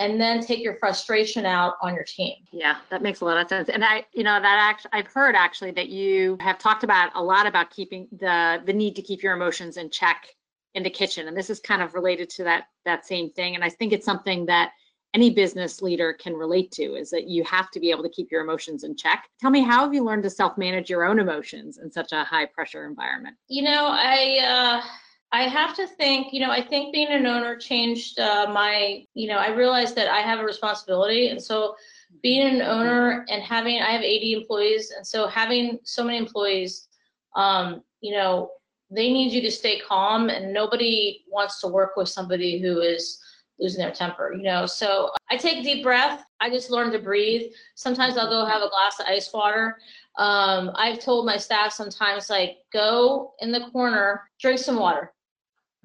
and 0.00 0.18
then 0.18 0.40
take 0.40 0.60
your 0.60 0.76
frustration 0.76 1.44
out 1.44 1.74
on 1.82 1.94
your 1.94 2.04
team. 2.04 2.34
Yeah, 2.52 2.78
that 2.88 3.02
makes 3.02 3.20
a 3.20 3.26
lot 3.26 3.36
of 3.36 3.48
sense. 3.48 3.68
And 3.68 3.84
I, 3.84 4.06
you 4.12 4.24
know, 4.24 4.40
that 4.40 4.58
actually, 4.58 4.90
I've 4.94 5.06
heard 5.06 5.36
actually 5.36 5.70
that 5.72 5.90
you 5.90 6.38
have 6.40 6.58
talked 6.58 6.82
about 6.82 7.12
a 7.14 7.22
lot 7.22 7.46
about 7.46 7.70
keeping 7.70 8.08
the 8.18 8.62
the 8.64 8.72
need 8.72 8.96
to 8.96 9.02
keep 9.02 9.22
your 9.22 9.34
emotions 9.34 9.76
in 9.76 9.90
check 9.90 10.26
in 10.74 10.82
the 10.82 10.90
kitchen, 10.90 11.28
and 11.28 11.36
this 11.36 11.50
is 11.50 11.60
kind 11.60 11.82
of 11.82 11.94
related 11.94 12.30
to 12.30 12.44
that 12.44 12.64
that 12.84 13.06
same 13.06 13.30
thing. 13.30 13.54
And 13.54 13.62
I 13.62 13.68
think 13.68 13.92
it's 13.92 14.06
something 14.06 14.46
that 14.46 14.72
any 15.12 15.30
business 15.30 15.82
leader 15.82 16.12
can 16.12 16.34
relate 16.34 16.70
to 16.70 16.94
is 16.94 17.10
that 17.10 17.28
you 17.28 17.44
have 17.44 17.70
to 17.72 17.80
be 17.80 17.90
able 17.90 18.04
to 18.04 18.08
keep 18.08 18.30
your 18.30 18.42
emotions 18.42 18.84
in 18.84 18.96
check. 18.96 19.28
Tell 19.40 19.50
me, 19.50 19.60
how 19.60 19.84
have 19.84 19.92
you 19.92 20.02
learned 20.02 20.22
to 20.22 20.30
self 20.30 20.56
manage 20.56 20.88
your 20.88 21.04
own 21.04 21.18
emotions 21.18 21.78
in 21.78 21.92
such 21.92 22.12
a 22.12 22.24
high 22.24 22.46
pressure 22.46 22.86
environment? 22.86 23.36
You 23.48 23.62
know, 23.64 23.86
I. 23.90 24.80
Uh 24.82 24.88
I 25.32 25.42
have 25.44 25.76
to 25.76 25.86
think, 25.86 26.32
you 26.32 26.40
know, 26.40 26.50
I 26.50 26.60
think 26.60 26.92
being 26.92 27.08
an 27.08 27.24
owner 27.26 27.56
changed 27.56 28.18
uh, 28.18 28.50
my, 28.52 29.04
you 29.14 29.28
know, 29.28 29.36
I 29.36 29.50
realized 29.50 29.94
that 29.94 30.08
I 30.08 30.20
have 30.22 30.40
a 30.40 30.44
responsibility. 30.44 31.28
And 31.28 31.40
so 31.40 31.76
being 32.20 32.46
an 32.48 32.62
owner 32.62 33.24
and 33.28 33.40
having, 33.40 33.80
I 33.80 33.92
have 33.92 34.02
80 34.02 34.32
employees. 34.32 34.90
And 34.90 35.06
so 35.06 35.28
having 35.28 35.78
so 35.84 36.02
many 36.02 36.18
employees, 36.18 36.88
um, 37.36 37.82
you 38.00 38.12
know, 38.12 38.50
they 38.90 39.12
need 39.12 39.32
you 39.32 39.40
to 39.42 39.52
stay 39.52 39.78
calm 39.78 40.30
and 40.30 40.52
nobody 40.52 41.22
wants 41.28 41.60
to 41.60 41.68
work 41.68 41.92
with 41.96 42.08
somebody 42.08 42.60
who 42.60 42.80
is 42.80 43.22
losing 43.60 43.80
their 43.80 43.92
temper, 43.92 44.34
you 44.34 44.42
know. 44.42 44.66
So 44.66 45.10
I 45.30 45.36
take 45.36 45.62
deep 45.62 45.84
breath. 45.84 46.24
I 46.40 46.50
just 46.50 46.72
learn 46.72 46.90
to 46.90 46.98
breathe. 46.98 47.52
Sometimes 47.76 48.16
I'll 48.16 48.28
go 48.28 48.46
have 48.46 48.62
a 48.62 48.70
glass 48.70 48.98
of 48.98 49.06
ice 49.06 49.32
water. 49.32 49.76
Um, 50.18 50.72
I've 50.74 50.98
told 50.98 51.24
my 51.24 51.36
staff 51.36 51.72
sometimes, 51.72 52.30
like, 52.30 52.56
go 52.72 53.34
in 53.38 53.52
the 53.52 53.68
corner, 53.70 54.28
drink 54.40 54.58
some 54.58 54.76
water 54.76 55.12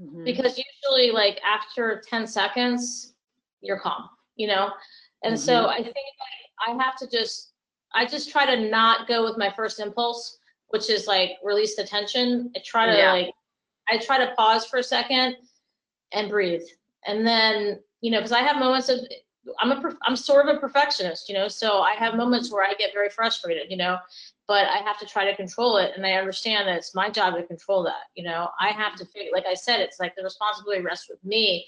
mm-hmm. 0.01 0.23
because 0.23 0.57
usually 0.57 1.11
like 1.11 1.39
after 1.45 2.01
10 2.07 2.27
seconds 2.27 3.13
you're 3.61 3.79
calm 3.79 4.09
you 4.35 4.47
know 4.47 4.69
and 5.23 5.35
mm-hmm. 5.35 5.45
so 5.45 5.67
i 5.67 5.81
think 5.81 5.95
i 6.67 6.71
have 6.71 6.95
to 6.97 7.07
just 7.09 7.53
i 7.93 8.05
just 8.05 8.29
try 8.29 8.45
to 8.45 8.69
not 8.69 9.07
go 9.07 9.23
with 9.23 9.37
my 9.37 9.51
first 9.55 9.79
impulse 9.79 10.37
which 10.69 10.89
is 10.89 11.07
like 11.07 11.31
release 11.43 11.75
the 11.75 11.83
tension 11.83 12.51
i 12.55 12.59
try 12.65 12.85
to 12.85 12.97
yeah. 12.97 13.11
like 13.11 13.29
i 13.89 13.97
try 13.97 14.17
to 14.17 14.33
pause 14.35 14.65
for 14.65 14.77
a 14.77 14.83
second 14.83 15.35
and 16.13 16.29
breathe 16.29 16.63
and 17.05 17.25
then 17.25 17.79
you 18.01 18.11
know 18.11 18.17
because 18.17 18.31
i 18.31 18.41
have 18.41 18.57
moments 18.57 18.89
of 18.89 18.99
i'm 19.59 19.71
a 19.71 19.95
i'm 20.05 20.15
sort 20.15 20.47
of 20.47 20.55
a 20.55 20.59
perfectionist 20.59 21.29
you 21.29 21.35
know 21.35 21.47
so 21.47 21.79
i 21.81 21.93
have 21.93 22.15
moments 22.15 22.51
where 22.51 22.63
i 22.63 22.73
get 22.73 22.93
very 22.93 23.09
frustrated 23.09 23.69
you 23.69 23.77
know 23.77 23.97
but 24.47 24.67
I 24.67 24.77
have 24.77 24.99
to 24.99 25.05
try 25.05 25.25
to 25.29 25.35
control 25.35 25.77
it. 25.77 25.91
And 25.95 26.05
I 26.05 26.13
understand 26.13 26.67
that 26.67 26.77
it's 26.77 26.95
my 26.95 27.09
job 27.09 27.35
to 27.35 27.43
control 27.43 27.83
that. 27.83 28.03
You 28.15 28.23
know, 28.23 28.49
I 28.59 28.69
have 28.69 28.95
to 28.95 29.05
figure, 29.05 29.31
like 29.33 29.45
I 29.45 29.55
said, 29.55 29.79
it's 29.79 29.99
like 29.99 30.15
the 30.15 30.23
responsibility 30.23 30.81
rests 30.81 31.09
with 31.09 31.23
me 31.23 31.65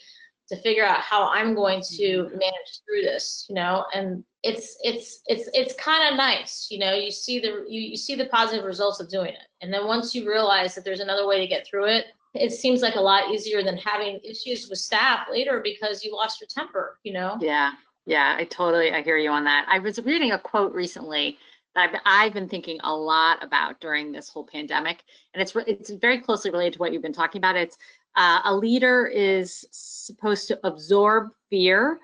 to 0.50 0.56
figure 0.62 0.86
out 0.86 1.00
how 1.00 1.28
I'm 1.28 1.54
going 1.54 1.82
to 1.82 2.04
mm-hmm. 2.04 2.38
manage 2.38 2.82
through 2.86 3.02
this, 3.02 3.46
you 3.50 3.56
know, 3.56 3.86
and 3.94 4.24
it's, 4.44 4.78
it's, 4.82 5.22
it's, 5.28 5.50
it's 5.54 5.74
kind 5.74 6.10
of 6.10 6.16
nice, 6.18 6.68
you 6.72 6.80
know, 6.80 6.94
you 6.94 7.12
see 7.12 7.40
the, 7.40 7.66
you, 7.68 7.82
you 7.82 7.98
see 7.98 8.16
the 8.16 8.28
positive 8.28 8.64
results 8.64 9.02
of 9.02 9.10
doing 9.10 9.32
it. 9.34 9.48
And 9.62 9.74
then 9.74 9.88
once 9.88 10.16
you 10.16 10.26
realize 10.28 10.74
that 10.76 10.86
there's 10.86 11.02
another 11.02 11.28
way 11.28 11.40
to 11.42 11.48
get 11.48 11.68
through 11.68 11.88
it, 11.88 12.06
it 12.34 12.54
seems 12.54 12.82
like 12.82 12.96
a 12.96 13.02
lot 13.02 13.30
easier 13.30 13.62
than 13.62 13.78
having 13.78 14.22
issues 14.24 14.70
with 14.70 14.80
staff 14.80 15.28
later 15.30 15.60
because 15.62 16.04
you 16.04 16.16
lost 16.16 16.40
your 16.40 16.48
temper, 16.48 16.98
you 17.04 17.12
know? 17.12 17.38
Yeah. 17.42 17.72
Yeah, 18.06 18.38
I 18.38 18.46
totally 18.46 18.94
I 18.94 19.02
hear 19.02 19.18
you 19.18 19.32
on 19.32 19.44
that. 19.44 19.66
I 19.70 19.80
was 19.80 20.00
reading 20.00 20.32
a 20.32 20.40
quote 20.40 20.74
recently 20.74 21.38
I've, 21.78 21.96
I've 22.06 22.34
been 22.34 22.50
thinking 22.50 22.80
a 22.84 22.94
lot 22.94 23.44
about 23.44 23.80
during 23.80 24.12
this 24.12 24.30
whole 24.30 24.46
pandemic, 24.46 25.04
and 25.34 25.42
it's 25.42 25.54
it's 25.68 25.90
very 25.92 26.20
closely 26.20 26.52
related 26.52 26.74
to 26.74 26.80
what 26.80 26.92
you've 26.92 27.02
been 27.02 27.14
talking 27.14 27.40
about. 27.40 27.56
It's 27.56 27.78
uh, 28.16 28.42
a 28.46 28.56
leader 28.56 29.06
is 29.06 29.66
supposed 29.72 30.48
to 30.48 30.60
absorb 30.64 31.30
fear, 31.50 32.00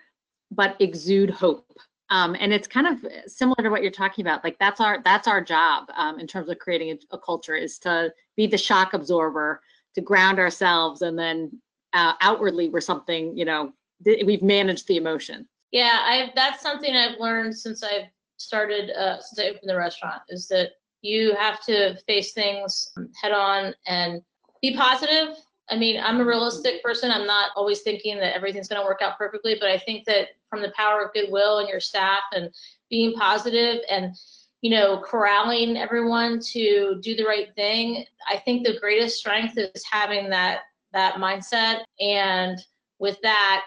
but 0.52 0.76
exude 0.80 1.32
hope. 1.32 1.66
Um, 2.10 2.36
and 2.40 2.54
it's 2.54 2.68
kind 2.68 2.86
of 2.86 3.12
similar 3.26 3.64
to 3.64 3.70
what 3.70 3.82
you're 3.82 3.92
talking 3.92 4.24
about. 4.24 4.44
Like 4.44 4.60
that's 4.60 4.80
our 4.80 5.02
that's 5.04 5.28
our 5.28 5.42
job 5.42 5.90
um, 5.96 6.20
in 6.20 6.28
terms 6.28 6.50
of 6.50 6.60
creating 6.60 6.92
a, 6.92 7.16
a, 7.16 7.18
culture 7.18 7.56
is 7.56 7.80
to 7.80 8.14
be 8.38 8.46
the 8.46 8.58
shock 8.58 8.94
absorber, 8.94 9.62
to 9.96 10.02
ground 10.02 10.38
ourselves, 10.38 11.02
and 11.02 11.18
then 11.18 11.60
uh, 11.94 12.14
outwardly 12.22 12.70
we're 12.70 12.82
something. 12.82 13.36
You 13.36 13.46
know, 13.46 13.74
th- 14.06 14.26
we've 14.26 14.44
managed 14.44 14.88
the 14.88 14.98
emotion. 14.98 15.48
Yeah, 15.72 16.02
I've 16.04 16.36
that's 16.36 16.62
something 16.62 16.96
I've 16.96 17.20
learned 17.20 17.58
since 17.58 17.82
I've 17.82 18.10
started 18.44 18.92
uh, 18.92 19.20
since 19.20 19.40
I 19.40 19.50
opened 19.50 19.70
the 19.70 19.78
restaurant 19.78 20.22
is 20.30 20.48
that 20.50 20.72
you 21.02 21.36
have 21.36 21.62
to 21.66 21.98
face 22.08 22.34
things 22.34 22.92
head 23.22 23.32
on 23.32 23.74
and 23.88 24.22
be 24.62 24.76
positive. 24.76 25.36
I 25.70 25.78
mean, 25.78 26.02
I'm 26.02 26.20
a 26.20 26.26
realistic 26.26 26.84
person. 26.84 27.12
I'm 27.12 27.28
not 27.28 27.52
always 27.56 27.82
thinking 27.82 28.18
that 28.18 28.36
everything's 28.36 28.68
going 28.68 28.82
to 28.82 28.86
work 28.86 29.02
out 29.02 29.18
perfectly, 29.18 29.56
but 29.60 29.70
I 29.70 29.78
think 29.78 30.06
that 30.06 30.30
from 30.50 30.62
the 30.62 30.74
power 30.76 31.02
of 31.04 31.14
goodwill 31.14 31.60
and 31.60 31.70
your 31.70 31.80
staff 31.80 32.22
and 32.34 32.50
being 32.90 33.14
positive 33.14 33.82
and 33.90 34.16
you 34.62 34.70
know 34.70 35.02
corralling 35.02 35.78
everyone 35.78 36.40
to 36.52 37.00
do 37.02 37.16
the 37.16 37.26
right 37.26 37.54
thing, 37.56 38.06
I 38.30 38.38
think 38.38 38.66
the 38.66 38.80
greatest 38.80 39.18
strength 39.18 39.58
is 39.58 39.84
having 39.90 40.30
that 40.30 40.60
that 40.94 41.16
mindset 41.16 41.82
and 42.00 42.60
with 43.00 43.20
that 43.24 43.64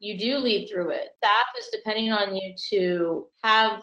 you 0.00 0.18
do 0.18 0.38
lead 0.38 0.68
through 0.68 0.90
it. 0.90 1.10
Staff 1.18 1.46
is 1.58 1.68
depending 1.70 2.10
on 2.10 2.34
you 2.34 2.54
to 2.70 3.26
have 3.42 3.82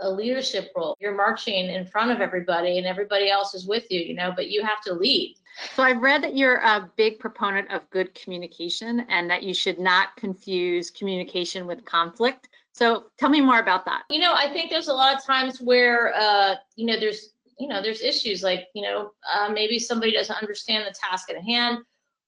a 0.00 0.10
leadership 0.10 0.72
role. 0.76 0.96
You're 1.00 1.14
marching 1.14 1.66
in 1.66 1.86
front 1.86 2.10
of 2.10 2.20
everybody 2.20 2.78
and 2.78 2.86
everybody 2.86 3.30
else 3.30 3.54
is 3.54 3.66
with 3.66 3.90
you, 3.90 4.00
you 4.00 4.14
know, 4.14 4.32
but 4.34 4.48
you 4.50 4.62
have 4.62 4.80
to 4.82 4.94
lead. 4.94 5.36
So 5.74 5.82
I've 5.82 6.02
read 6.02 6.22
that 6.22 6.36
you're 6.36 6.56
a 6.56 6.90
big 6.96 7.18
proponent 7.18 7.70
of 7.70 7.88
good 7.90 8.14
communication 8.14 9.06
and 9.08 9.30
that 9.30 9.42
you 9.42 9.54
should 9.54 9.78
not 9.78 10.14
confuse 10.16 10.90
communication 10.90 11.66
with 11.66 11.84
conflict. 11.84 12.48
So 12.72 13.06
tell 13.16 13.30
me 13.30 13.40
more 13.40 13.58
about 13.58 13.86
that. 13.86 14.02
You 14.10 14.18
know, 14.18 14.34
I 14.34 14.52
think 14.52 14.70
there's 14.70 14.88
a 14.88 14.92
lot 14.92 15.16
of 15.16 15.24
times 15.24 15.60
where, 15.62 16.14
uh, 16.14 16.56
you 16.74 16.84
know, 16.84 17.00
there's, 17.00 17.30
you 17.58 17.68
know, 17.68 17.80
there's 17.80 18.02
issues 18.02 18.42
like, 18.42 18.66
you 18.74 18.82
know, 18.82 19.12
uh, 19.34 19.48
maybe 19.48 19.78
somebody 19.78 20.12
doesn't 20.12 20.36
understand 20.36 20.84
the 20.86 20.94
task 20.94 21.30
at 21.30 21.42
hand, 21.42 21.78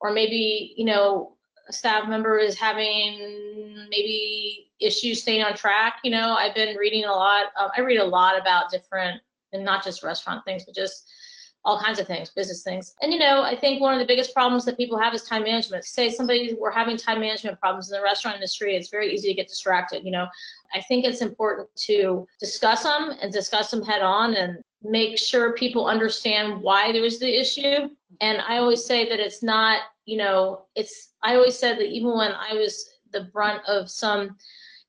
or 0.00 0.10
maybe, 0.10 0.72
you 0.76 0.86
know, 0.86 1.36
staff 1.70 2.08
member 2.08 2.38
is 2.38 2.58
having 2.58 3.86
maybe 3.90 4.70
issues 4.80 5.22
staying 5.22 5.42
on 5.42 5.54
track. 5.54 5.98
You 6.04 6.10
know, 6.10 6.34
I've 6.34 6.54
been 6.54 6.76
reading 6.76 7.04
a 7.04 7.12
lot. 7.12 7.46
Um, 7.58 7.70
I 7.76 7.80
read 7.80 7.98
a 7.98 8.04
lot 8.04 8.40
about 8.40 8.70
different, 8.70 9.20
and 9.52 9.64
not 9.64 9.84
just 9.84 10.02
restaurant 10.02 10.44
things, 10.44 10.64
but 10.64 10.74
just 10.74 11.10
all 11.64 11.80
kinds 11.80 11.98
of 11.98 12.06
things, 12.06 12.30
business 12.30 12.62
things. 12.62 12.94
And 13.02 13.12
you 13.12 13.18
know, 13.18 13.42
I 13.42 13.56
think 13.56 13.80
one 13.80 13.92
of 13.92 13.98
the 13.98 14.06
biggest 14.06 14.32
problems 14.32 14.64
that 14.64 14.76
people 14.76 14.98
have 14.98 15.12
is 15.12 15.24
time 15.24 15.42
management. 15.42 15.84
Say 15.84 16.10
somebody 16.10 16.56
we're 16.58 16.70
having 16.70 16.96
time 16.96 17.20
management 17.20 17.60
problems 17.60 17.90
in 17.90 17.98
the 17.98 18.02
restaurant 18.02 18.36
industry, 18.36 18.76
it's 18.76 18.88
very 18.88 19.12
easy 19.12 19.28
to 19.28 19.34
get 19.34 19.48
distracted. 19.48 20.04
You 20.04 20.12
know, 20.12 20.26
I 20.74 20.80
think 20.82 21.04
it's 21.04 21.20
important 21.20 21.68
to 21.86 22.26
discuss 22.40 22.84
them 22.84 23.12
and 23.20 23.32
discuss 23.32 23.70
them 23.70 23.82
head 23.82 24.02
on 24.02 24.34
and 24.34 24.58
make 24.82 25.18
sure 25.18 25.52
people 25.52 25.86
understand 25.86 26.60
why 26.60 26.92
there 26.92 27.04
is 27.04 27.18
the 27.18 27.40
issue. 27.40 27.88
And 28.20 28.40
I 28.40 28.58
always 28.58 28.84
say 28.84 29.08
that 29.08 29.20
it's 29.20 29.42
not, 29.42 29.82
you 30.04 30.16
know, 30.16 30.66
it's 30.74 31.14
I 31.22 31.34
always 31.34 31.58
said 31.58 31.78
that 31.78 31.88
even 31.88 32.16
when 32.16 32.32
I 32.32 32.54
was 32.54 32.88
the 33.12 33.24
brunt 33.32 33.62
of 33.66 33.90
some 33.90 34.36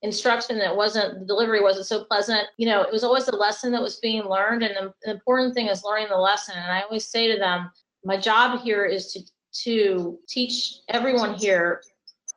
instruction 0.02 0.58
that 0.60 0.76
wasn't 0.76 1.20
the 1.20 1.26
delivery 1.26 1.62
wasn't 1.62 1.86
so 1.86 2.06
pleasant 2.06 2.48
you 2.58 2.66
know 2.66 2.82
it 2.82 2.92
was 2.92 3.04
always 3.04 3.28
a 3.28 3.36
lesson 3.36 3.72
that 3.72 3.82
was 3.82 3.98
being 3.98 4.24
learned. 4.24 4.64
And 4.64 4.76
the, 4.76 4.94
the 5.04 5.12
important 5.12 5.54
thing 5.54 5.68
is 5.68 5.84
learning 5.84 6.08
the 6.10 6.18
lesson. 6.18 6.56
And 6.58 6.72
i 6.72 6.82
always 6.82 7.06
say 7.06 7.32
to 7.32 7.38
them 7.38 7.70
my 8.06 8.18
job 8.18 8.62
here 8.62 8.86
is 8.86 9.12
to 9.14 9.22
to 9.64 10.20
teach 10.30 10.78
everyone 10.88 11.34
here 11.34 11.82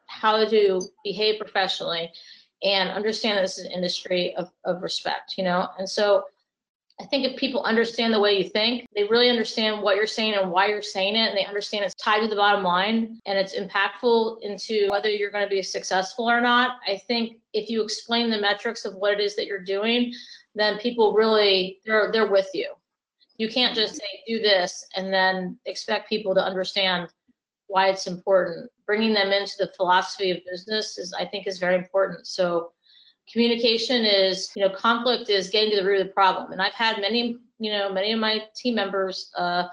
how 0.07 0.45
to 0.45 0.81
behave 1.05 1.39
professionally 1.39 2.11
and 2.65 2.91
understand 2.91 3.39
this 3.39 3.59
is 3.59 3.67
an 3.67 3.73
industry 3.73 4.35
of, 4.37 4.51
of 4.65 4.83
respect 4.83 5.35
you 5.39 5.45
know? 5.45 5.69
And 5.79 5.89
so 5.89 6.25
I 7.03 7.07
think 7.07 7.27
if 7.27 7.37
people 7.37 7.65
understand 7.65 8.15
the 8.15 8.21
way 8.21 8.39
you 8.39 8.49
think, 8.49 8.87
they 8.95 9.05
really 9.05 9.29
understand 9.29 9.83
what 9.83 9.97
you're 9.97 10.07
saying 10.07 10.35
and 10.35 10.53
why 10.53 10.69
you're 10.69 10.83
saying 10.83 11.17
it, 11.17 11.29
and 11.29 11.37
they 11.37 11.45
understand 11.45 11.85
it's 11.85 11.97
tied 11.97 12.21
to 12.21 12.29
the 12.29 12.37
bottom 12.37 12.63
line 12.63 13.19
and 13.27 13.37
it's 13.37 13.57
impactful 13.57 14.41
into 14.43 14.87
whether 14.89 15.11
you're 15.11 15.31
going 15.31 15.45
to 15.45 15.51
be 15.51 15.63
successful 15.63 16.31
or 16.31 16.41
not. 16.41 16.77
I 16.87 16.97
think 17.09 17.39
if 17.53 17.69
you 17.69 17.83
explain 17.83 18.31
the 18.31 18.41
metrics 18.41 18.85
of 18.85 18.95
what 18.95 19.15
it 19.15 19.21
is 19.21 19.35
that 19.35 19.47
you're 19.47 19.65
doing, 19.65 20.13
then 20.55 20.79
people 20.79 21.13
really 21.13 21.81
they're 21.85 22.13
they're 22.13 22.31
with 22.31 22.49
you. 22.55 22.73
You 23.37 23.49
can't 23.49 23.75
just 23.75 23.97
say 23.97 24.23
do 24.29 24.39
this 24.41 24.87
and 24.95 25.13
then 25.13 25.59
expect 25.67 26.09
people 26.09 26.35
to 26.37 26.45
understand 26.45 27.09
why 27.67 27.89
it's 27.89 28.07
important. 28.07 28.71
Bringing 28.87 29.13
them 29.13 29.33
into 29.33 29.55
the 29.59 29.73
philosophy 29.77 30.31
of 30.31 30.39
business 30.49 30.99
is 30.99 31.13
I 31.13 31.25
think 31.25 31.49
is 31.49 31.59
very 31.59 31.75
important. 31.75 32.29
So 32.29 32.73
communication 33.33 34.05
is 34.05 34.51
you 34.55 34.63
know 34.63 34.71
conflict 34.75 35.31
is 35.31 35.49
getting 35.49 35.71
to 35.71 35.77
the 35.77 35.87
root 35.87 36.01
of 36.01 36.07
the 36.07 36.13
problem 36.13 36.53
and 36.53 36.61
i've 36.61 36.73
had 36.75 37.01
many 37.01 37.39
you 37.59 37.73
know 37.73 37.93
many 37.93 38.13
of 38.13 38.19
my 38.19 38.43
team 38.55 38.75
members 38.75 39.31
uh, 39.37 39.65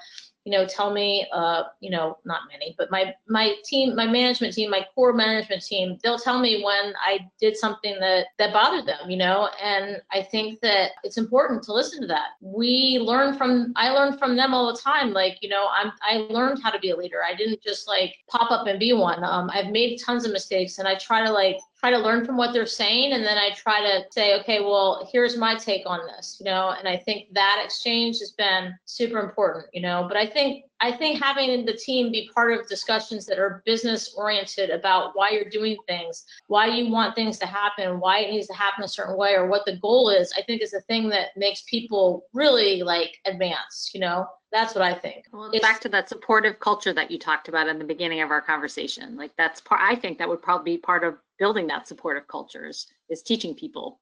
you 0.50 0.58
know, 0.58 0.66
tell 0.66 0.92
me, 0.92 1.28
uh, 1.34 1.64
you 1.80 1.92
know, 1.92 2.18
not 2.26 2.42
many, 2.52 2.74
but 2.76 2.90
my 2.90 3.14
my 3.28 3.54
team, 3.66 3.96
my 3.96 4.08
management 4.08 4.54
team, 4.54 4.72
my 4.72 4.84
core 4.96 5.14
management 5.14 5.64
team, 5.64 6.00
they'll 6.02 6.18
tell 6.18 6.40
me 6.40 6.64
when 6.64 6.94
I 7.06 7.20
did 7.40 7.56
something 7.56 8.00
that 8.00 8.28
that 8.40 8.52
bothered 8.52 8.88
them, 8.88 9.10
you 9.10 9.18
know, 9.18 9.50
and 9.62 10.02
I 10.12 10.24
think 10.24 10.60
that 10.62 10.94
it's 11.04 11.18
important 11.18 11.62
to 11.64 11.74
listen 11.74 12.02
to 12.02 12.08
that. 12.08 12.30
We 12.42 13.00
learn 13.00 13.38
from, 13.38 13.74
I 13.76 13.92
learn 13.92 14.18
from 14.18 14.36
them 14.36 14.54
all 14.54 14.74
the 14.74 14.80
time. 14.80 15.12
Like, 15.14 15.38
you 15.42 15.50
know, 15.50 15.68
I'm 15.72 15.92
I 16.02 16.18
learned 16.34 16.64
how 16.64 16.72
to 16.72 16.80
be 16.80 16.90
a 16.92 16.98
leader. 16.98 17.22
I 17.24 17.36
didn't 17.36 17.62
just 17.62 17.88
like 17.88 18.16
pop 18.28 18.50
up 18.50 18.66
and 18.66 18.80
be 18.80 18.94
one. 18.94 19.24
Um, 19.24 19.52
I've 19.54 19.72
made 19.72 20.00
tons 20.04 20.26
of 20.26 20.32
mistakes, 20.32 20.80
and 20.80 20.88
I 20.88 20.96
try 20.96 21.24
to 21.24 21.32
like 21.32 21.58
try 21.80 21.90
to 21.92 21.98
learn 21.98 22.26
from 22.26 22.36
what 22.36 22.52
they're 22.54 22.66
saying 22.66 23.14
and 23.14 23.24
then 23.24 23.38
I 23.38 23.52
try 23.52 23.82
to 23.82 24.04
say, 24.12 24.40
okay, 24.40 24.60
well, 24.60 25.08
here's 25.12 25.38
my 25.38 25.56
take 25.56 25.84
on 25.86 26.02
this, 26.08 26.38
you 26.40 26.46
know, 26.46 26.76
and 26.78 26.88
I 26.88 26.98
think 26.98 27.34
that 27.34 27.62
exchange 27.64 28.20
has 28.20 28.32
been 28.32 28.78
super 28.86 29.20
important, 29.20 29.68
you 29.74 29.82
know, 29.82 30.06
but 30.08 30.18
I 30.18 30.26
think 30.26 30.66
I 30.82 30.92
think 30.94 31.22
having 31.22 31.66
the 31.66 31.74
team 31.74 32.12
be 32.12 32.30
part 32.34 32.54
of 32.54 32.68
discussions 32.68 33.26
that 33.26 33.38
are 33.38 33.62
business 33.66 34.14
oriented 34.16 34.70
about 34.70 35.12
why 35.14 35.32
you're 35.32 35.50
doing 35.50 35.78
things, 35.88 36.24
why 36.48 36.68
you 36.68 36.90
want 36.90 37.16
things 37.16 37.38
to 37.40 37.46
happen, 37.46 38.00
why 38.00 38.20
it 38.20 38.32
needs 38.32 38.48
to 38.48 38.54
happen 38.54 38.84
a 38.84 38.88
certain 38.88 39.18
way, 39.18 39.34
or 39.34 39.48
what 39.48 39.66
the 39.66 39.78
goal 39.78 40.10
is, 40.10 40.34
I 40.38 40.42
think 40.42 40.62
is 40.62 40.72
the 40.72 40.82
thing 40.82 41.10
that 41.10 41.30
makes 41.36 41.64
people 41.64 42.26
really 42.34 42.82
like 42.82 43.18
advance, 43.26 43.92
you 43.94 44.00
know? 44.00 44.26
That's 44.52 44.74
what 44.74 44.84
I 44.84 44.96
think. 44.96 45.26
Well, 45.32 45.52
it's 45.52 45.62
back 45.62 45.80
to 45.82 45.90
that 45.90 46.10
supportive 46.10 46.60
culture 46.60 46.94
that 46.94 47.12
you 47.12 47.20
talked 47.20 47.50
about 47.50 47.68
in 47.68 47.78
the 47.78 47.86
beginning 47.86 48.22
of 48.22 48.32
our 48.32 48.42
conversation. 48.42 49.16
Like 49.16 49.32
that's 49.38 49.62
part 49.62 49.82
I 49.84 49.96
think 49.96 50.18
that 50.18 50.28
would 50.28 50.42
probably 50.42 50.76
be 50.76 50.82
part 50.82 51.04
of 51.04 51.16
building 51.38 51.68
that 51.68 51.88
supportive 51.88 52.28
culture 52.28 52.66
is, 52.66 52.88
is 53.10 53.22
teaching 53.22 53.54
people. 53.54 54.00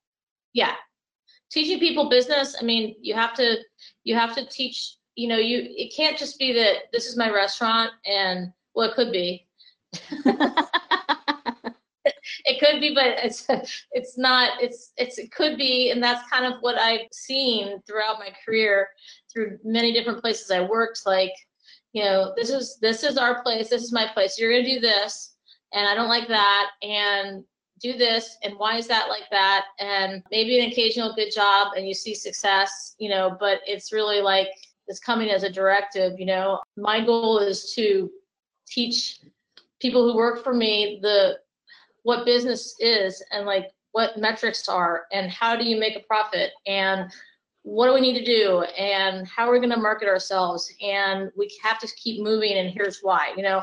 Yeah. 0.54 0.76
Teaching 1.52 1.80
people 1.80 2.10
business, 2.10 2.56
I 2.60 2.64
mean, 2.64 2.96
you 3.02 3.14
have 3.14 3.34
to 3.36 3.58
you 4.04 4.16
have 4.16 4.36
to 4.36 4.46
teach 4.46 4.96
you 5.18 5.28
know, 5.28 5.38
you 5.38 5.68
it 5.76 5.94
can't 5.94 6.18
just 6.18 6.40
be 6.40 6.54
that 6.54 6.84
this 6.94 7.08
is 7.08 7.18
my 7.18 7.30
restaurant 7.30 7.92
and 8.06 8.54
well, 8.74 8.90
it 8.90 8.96
could 8.96 9.12
be. 9.12 9.48
it 12.46 12.60
could 12.60 12.80
be, 12.80 12.94
but 12.94 13.18
it's 13.24 13.48
it's 13.92 14.18
not. 14.18 14.62
It's 14.62 14.94
it's 14.96 15.18
it 15.18 15.32
could 15.32 15.58
be, 15.58 15.90
and 15.90 16.02
that's 16.02 16.30
kind 16.30 16.46
of 16.46 16.62
what 16.62 16.78
I've 16.78 17.08
seen 17.12 17.82
throughout 17.82 18.20
my 18.20 18.30
career 18.46 18.88
through 19.34 19.58
many 19.64 19.92
different 19.92 20.22
places 20.22 20.52
I 20.52 20.62
worked. 20.62 21.02
Like, 21.08 21.34
you 21.94 22.04
know, 22.04 22.34
this 22.38 22.52
is 22.52 22.78
this 22.80 23.04
is 23.04 23.18
our 23.18 23.42
place. 23.42 23.70
This 23.70 23.84
is 23.84 23.92
my 23.92 24.08
place. 24.14 24.38
You're 24.38 24.52
gonna 24.52 24.64
do 24.64 24.80
this, 24.80 25.34
and 25.74 25.88
I 25.88 25.96
don't 25.96 26.10
like 26.10 26.28
that, 26.28 26.70
and 26.84 27.44
do 27.82 27.98
this, 27.98 28.38
and 28.44 28.54
why 28.58 28.78
is 28.78 28.88
that 28.88 29.10
like 29.10 29.30
that? 29.32 29.66
And 29.80 30.22
maybe 30.30 30.60
an 30.60 30.72
occasional 30.72 31.16
good 31.16 31.32
job, 31.34 31.74
and 31.76 31.88
you 31.88 31.96
see 31.96 32.14
success, 32.14 32.96
you 33.00 33.10
know, 33.10 33.36
but 33.40 33.62
it's 33.66 33.92
really 33.92 34.22
like 34.22 34.50
it's 34.88 35.00
coming 35.00 35.30
as 35.30 35.44
a 35.44 35.50
directive. 35.50 36.20
You 36.20 36.26
know, 36.26 36.60
my 36.76 37.04
goal 37.04 37.40
is 37.40 37.74
to 37.74 38.10
teach 38.68 39.20
people 39.80 40.04
who 40.04 40.18
work 40.18 40.44
for 40.44 40.54
me 40.54 41.00
the 41.02 41.38
what 42.04 42.26
business 42.26 42.76
is 42.80 43.24
and 43.32 43.46
like 43.46 43.72
what 43.92 44.18
metrics 44.18 44.70
are 44.70 45.04
and 45.12 45.30
how 45.32 45.56
do 45.56 45.66
you 45.66 45.80
make 45.80 45.96
a 45.96 46.02
profit 46.02 46.52
and 46.66 47.12
what 47.64 47.88
do 47.88 47.94
we 47.94 48.02
need 48.02 48.18
to 48.18 48.24
do 48.24 48.62
and 48.78 49.28
how 49.28 49.48
are 49.48 49.52
we 49.52 49.60
going 49.60 49.70
to 49.70 49.78
market 49.78 50.08
ourselves 50.08 50.72
and 50.82 51.30
we 51.38 51.52
have 51.62 51.80
to 51.80 51.88
keep 51.96 52.22
moving 52.22 52.54
and 52.54 52.70
here's 52.70 53.00
why 53.02 53.34
you 53.36 53.44
know? 53.44 53.62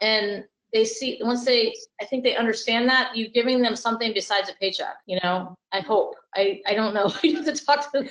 And 0.00 0.44
they 0.72 0.84
see 0.84 1.18
once 1.22 1.44
they 1.44 1.74
i 2.00 2.04
think 2.04 2.22
they 2.22 2.36
understand 2.36 2.88
that 2.88 3.16
you're 3.16 3.30
giving 3.30 3.60
them 3.60 3.76
something 3.76 4.12
besides 4.14 4.48
a 4.48 4.54
paycheck 4.54 4.96
you 5.06 5.18
know? 5.22 5.56
I 5.72 5.80
hope 5.80 6.14
i 6.34 6.60
i 6.66 6.74
don't 6.74 6.94
know 6.94 7.12
you 7.22 7.36
have 7.36 7.44
to 7.44 7.64
talk 7.64 7.90
to 7.92 8.00
them 8.00 8.08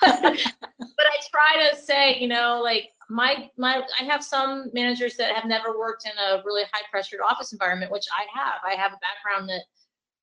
but 0.00 0.14
i 0.26 1.16
try 1.30 1.70
to 1.70 1.76
say 1.76 2.18
you 2.18 2.28
know 2.28 2.60
like 2.62 2.90
my 3.08 3.48
my 3.56 3.82
i 4.00 4.04
have 4.04 4.22
some 4.22 4.70
managers 4.72 5.16
that 5.16 5.34
have 5.34 5.44
never 5.44 5.78
worked 5.78 6.06
in 6.06 6.12
a 6.18 6.42
really 6.44 6.62
high 6.72 6.82
pressured 6.90 7.20
office 7.28 7.52
environment 7.52 7.90
which 7.90 8.06
i 8.16 8.26
have 8.38 8.60
i 8.64 8.80
have 8.80 8.92
a 8.92 8.98
background 9.00 9.48
that 9.48 9.62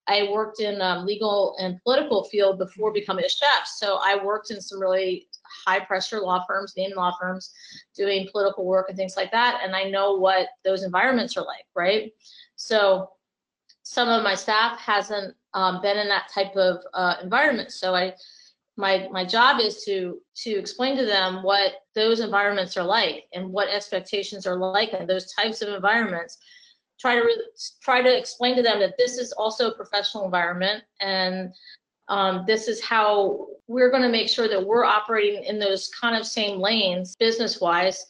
I 0.08 0.30
worked 0.32 0.62
in 0.62 0.82
um, 0.82 1.06
legal 1.06 1.56
and 1.60 1.82
political 1.84 2.23
field 2.23 2.58
before 2.58 2.93
becoming 2.93 3.25
a 3.25 3.30
chef. 3.30 3.67
So 3.67 3.99
I 4.01 4.23
worked 4.23 4.51
in 4.51 4.62
some 4.62 4.80
really 4.80 5.27
high 5.65 5.82
pressure 5.82 6.21
law 6.21 6.45
firms, 6.47 6.73
name 6.77 6.91
law 6.95 7.13
firms, 7.19 7.51
doing 7.95 8.27
political 8.32 8.65
work 8.65 8.88
and 8.88 8.97
things 8.97 9.17
like 9.17 9.32
that. 9.32 9.62
And 9.63 9.75
I 9.75 9.84
know 9.84 10.15
what 10.15 10.47
those 10.63 10.84
environments 10.84 11.36
are 11.36 11.45
like, 11.45 11.65
right? 11.75 12.12
So 12.56 13.10
some 13.84 14.08
of 14.10 14.23
my 14.23 14.36
staff 14.36 14.80
hasn't 14.80 15.36
um, 15.58 15.82
been 15.82 15.98
in 15.98 16.08
that 16.08 16.30
type 16.32 16.56
of 16.56 16.84
uh, 16.93 17.15
environment. 17.24 17.72
So 17.72 17.96
I, 17.96 18.13
my 18.78 19.10
my 19.12 19.26
job 19.26 19.60
is 19.60 19.84
to 19.86 20.22
to 20.43 20.52
explain 20.52 20.96
to 20.98 21.06
them 21.06 21.41
what 21.41 21.72
those 21.96 22.20
environments 22.20 22.78
are 22.78 22.84
like 22.84 23.24
and 23.34 23.52
what 23.52 23.67
expectations 23.67 24.46
are 24.46 24.56
like 24.56 24.93
in 24.93 25.08
those 25.08 25.34
types 25.34 25.63
of 25.63 25.70
environments 25.74 26.38
try 27.00 27.15
to 27.15 27.22
re- 27.22 27.48
try 27.82 28.04
to 28.04 28.17
explain 28.17 28.56
to 28.56 28.62
them 28.62 28.80
that 28.80 28.93
this 29.00 29.17
is 29.17 29.32
also 29.32 29.72
a 29.72 29.76
professional 29.76 30.26
environment 30.26 30.84
and 31.02 31.52
um, 32.08 32.43
this 32.46 32.67
is 32.67 32.80
how 32.80 33.48
we're 33.67 33.89
going 33.89 34.04
to 34.04 34.10
make 34.10 34.30
sure 34.30 34.48
that 34.48 34.63
we're 34.63 34.86
operating 34.86 35.43
in 35.43 35.58
those 35.58 35.89
kind 36.00 36.15
of 36.15 36.26
same 36.26 36.60
lanes 36.60 37.15
business 37.15 37.60
wise 37.60 38.06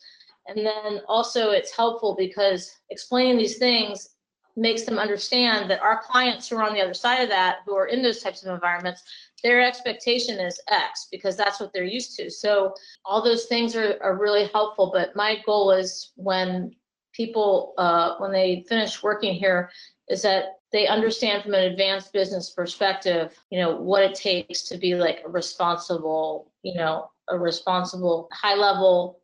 and 0.47 0.65
then 0.65 0.99
also 1.07 1.51
it's 1.51 1.73
helpful 1.73 2.13
because 2.17 2.73
explaining 2.89 3.38
these 3.38 3.57
things 3.57 4.16
makes 4.57 4.83
them 4.83 4.97
understand 4.97 5.69
that 5.69 5.81
our 5.81 6.01
clients 6.01 6.49
who 6.49 6.57
are 6.57 6.63
on 6.63 6.73
the 6.73 6.81
other 6.81 6.93
side 6.93 7.21
of 7.21 7.29
that 7.29 7.57
who 7.65 7.75
are 7.75 7.87
in 7.87 8.01
those 8.01 8.21
types 8.21 8.43
of 8.43 8.53
environments 8.53 9.03
their 9.43 9.61
expectation 9.61 10.39
is 10.39 10.59
x 10.69 11.07
because 11.11 11.37
that's 11.37 11.59
what 11.59 11.71
they're 11.71 11.83
used 11.83 12.15
to 12.17 12.29
so 12.29 12.73
all 13.05 13.23
those 13.23 13.45
things 13.45 13.75
are, 13.75 13.97
are 14.01 14.17
really 14.17 14.49
helpful 14.53 14.91
but 14.93 15.15
my 15.15 15.37
goal 15.45 15.71
is 15.71 16.11
when 16.15 16.75
people, 17.17 17.73
uh, 17.77 18.15
when 18.19 18.31
they 18.31 18.63
finish 18.69 19.01
working 19.01 19.33
here, 19.33 19.71
is 20.07 20.21
that 20.21 20.59
they 20.71 20.87
understand 20.87 21.43
from 21.43 21.55
an 21.55 21.71
advanced 21.71 22.13
business 22.13 22.51
perspective, 22.51 23.35
you 23.49 23.59
know, 23.59 23.75
what 23.75 24.03
it 24.03 24.13
takes 24.13 24.61
to 24.63 24.77
be 24.77 24.95
like 24.95 25.21
a 25.25 25.29
responsible, 25.29 26.51
you 26.61 26.75
know, 26.75 27.09
a 27.29 27.37
responsible, 27.37 28.29
high 28.31 28.55
level 28.55 29.19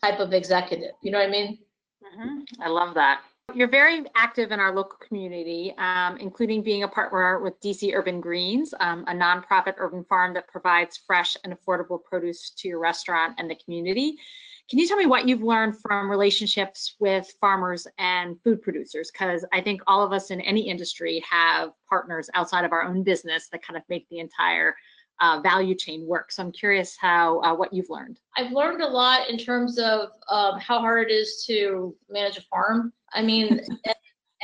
type 0.00 0.20
of 0.20 0.32
executive. 0.32 0.92
You 1.02 1.10
know 1.10 1.18
what 1.18 1.28
I 1.28 1.30
mean? 1.30 1.58
Mm-hmm. 2.02 2.62
I 2.62 2.68
love 2.68 2.94
that. 2.94 3.22
You're 3.54 3.68
very 3.68 4.04
active 4.14 4.50
in 4.50 4.60
our 4.60 4.74
local 4.74 4.96
community, 5.06 5.74
um, 5.76 6.16
including 6.16 6.62
being 6.62 6.84
a 6.84 6.88
partner 6.88 7.38
with 7.40 7.60
DC 7.60 7.94
Urban 7.94 8.20
Greens, 8.20 8.72
um, 8.80 9.04
a 9.08 9.12
nonprofit 9.12 9.74
urban 9.76 10.04
farm 10.04 10.32
that 10.34 10.48
provides 10.48 10.96
fresh 11.06 11.36
and 11.44 11.54
affordable 11.54 12.02
produce 12.02 12.50
to 12.50 12.68
your 12.68 12.78
restaurant 12.78 13.34
and 13.38 13.50
the 13.50 13.56
community. 13.56 14.16
Can 14.70 14.78
you 14.78 14.88
tell 14.88 14.96
me 14.96 15.04
what 15.04 15.28
you've 15.28 15.42
learned 15.42 15.78
from 15.82 16.10
relationships 16.10 16.94
with 16.98 17.30
farmers 17.42 17.86
and 17.98 18.40
food 18.42 18.62
producers? 18.62 19.10
Because 19.10 19.44
I 19.52 19.60
think 19.60 19.82
all 19.86 20.02
of 20.02 20.12
us 20.12 20.30
in 20.30 20.40
any 20.40 20.66
industry 20.68 21.22
have 21.28 21.72
partners 21.90 22.30
outside 22.32 22.64
of 22.64 22.72
our 22.72 22.84
own 22.84 23.02
business 23.02 23.48
that 23.52 23.62
kind 23.62 23.76
of 23.76 23.82
make 23.90 24.08
the 24.08 24.20
entire 24.20 24.74
uh, 25.22 25.40
value 25.40 25.74
chain 25.74 26.04
work. 26.06 26.32
So 26.32 26.42
I'm 26.42 26.52
curious 26.52 26.96
how 27.00 27.40
uh, 27.40 27.54
what 27.54 27.72
you've 27.72 27.88
learned. 27.88 28.18
I've 28.36 28.50
learned 28.50 28.82
a 28.82 28.88
lot 28.88 29.30
in 29.30 29.38
terms 29.38 29.78
of 29.78 30.08
um, 30.28 30.58
how 30.58 30.80
hard 30.80 31.10
it 31.10 31.14
is 31.14 31.44
to 31.46 31.94
manage 32.10 32.36
a 32.36 32.42
farm. 32.42 32.92
I 33.14 33.22
mean, 33.22 33.48
and, 33.86 33.96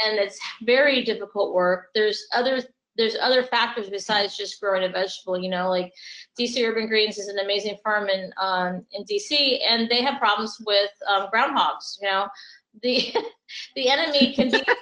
and 0.07 0.19
it's 0.19 0.39
very 0.63 1.03
difficult 1.03 1.53
work. 1.53 1.89
There's 1.95 2.25
other 2.33 2.63
there's 2.97 3.17
other 3.21 3.45
factors 3.45 3.91
besides 3.91 4.37
just 4.37 4.61
growing 4.61 4.85
a 4.85 4.89
vegetable. 4.89 5.37
You 5.37 5.51
know, 5.51 5.69
like 5.69 5.93
DC 6.39 6.65
Urban 6.65 6.87
Greens 6.87 7.19
is 7.19 7.27
an 7.27 7.41
amazing 7.41 7.77
farm 7.83 8.09
in 8.09 8.33
um, 8.41 8.87
in 8.93 9.05
DC, 9.05 9.59
and 9.69 9.89
they 9.89 10.03
have 10.03 10.21
problems 10.21 10.57
with 10.65 10.91
um, 11.09 11.27
groundhogs. 11.35 11.99
You 12.01 12.09
know, 12.09 12.29
the 12.83 13.13
the 13.75 13.89
enemy 13.91 14.33
can 14.33 14.51
be. 14.51 14.63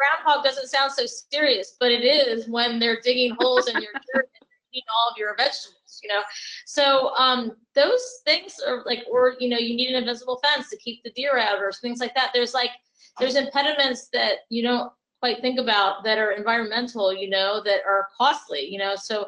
groundhog 0.00 0.42
doesn't 0.42 0.68
sound 0.68 0.90
so 0.90 1.04
serious, 1.30 1.76
but 1.78 1.92
it 1.92 2.02
is 2.02 2.48
when 2.48 2.78
they're 2.78 3.00
digging 3.02 3.36
holes 3.38 3.68
in 3.68 3.74
your 3.74 3.92
dirt 4.14 4.30
eating 4.72 4.86
all 4.94 5.10
of 5.10 5.18
your 5.18 5.36
vegetables. 5.36 6.00
You 6.02 6.08
know, 6.08 6.22
so 6.66 7.14
um, 7.16 7.52
those 7.74 8.02
things 8.24 8.60
are 8.66 8.82
like, 8.86 9.04
or 9.10 9.34
you 9.38 9.48
know, 9.48 9.58
you 9.58 9.76
need 9.76 9.90
an 9.90 10.02
invisible 10.02 10.40
fence 10.42 10.70
to 10.70 10.76
keep 10.78 11.02
the 11.02 11.10
deer 11.10 11.38
out, 11.38 11.60
or 11.60 11.72
things 11.72 12.00
like 12.00 12.14
that. 12.14 12.30
There's 12.32 12.54
like 12.54 12.70
there's 13.18 13.36
impediments 13.36 14.08
that 14.12 14.38
you 14.48 14.62
don't 14.62 14.92
quite 15.20 15.40
think 15.42 15.60
about 15.60 16.02
that 16.04 16.18
are 16.18 16.32
environmental, 16.32 17.12
you 17.12 17.28
know, 17.28 17.62
that 17.64 17.80
are 17.86 18.08
costly, 18.16 18.66
you 18.66 18.78
know. 18.78 18.94
So, 18.96 19.26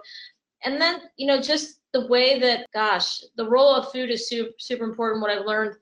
and 0.65 0.81
then, 0.81 1.03
you 1.17 1.27
know, 1.27 1.41
just 1.41 1.81
the 1.93 2.07
way 2.07 2.39
that, 2.41 2.67
gosh, 2.73 3.21
the 3.37 3.49
role 3.49 3.75
of 3.75 3.93
food 3.93 4.11
is 4.11 4.29
super, 4.29 4.51
super 4.59 4.85
important. 4.85 5.21
What 5.21 5.31
I've 5.31 5.45
learned 5.45 5.75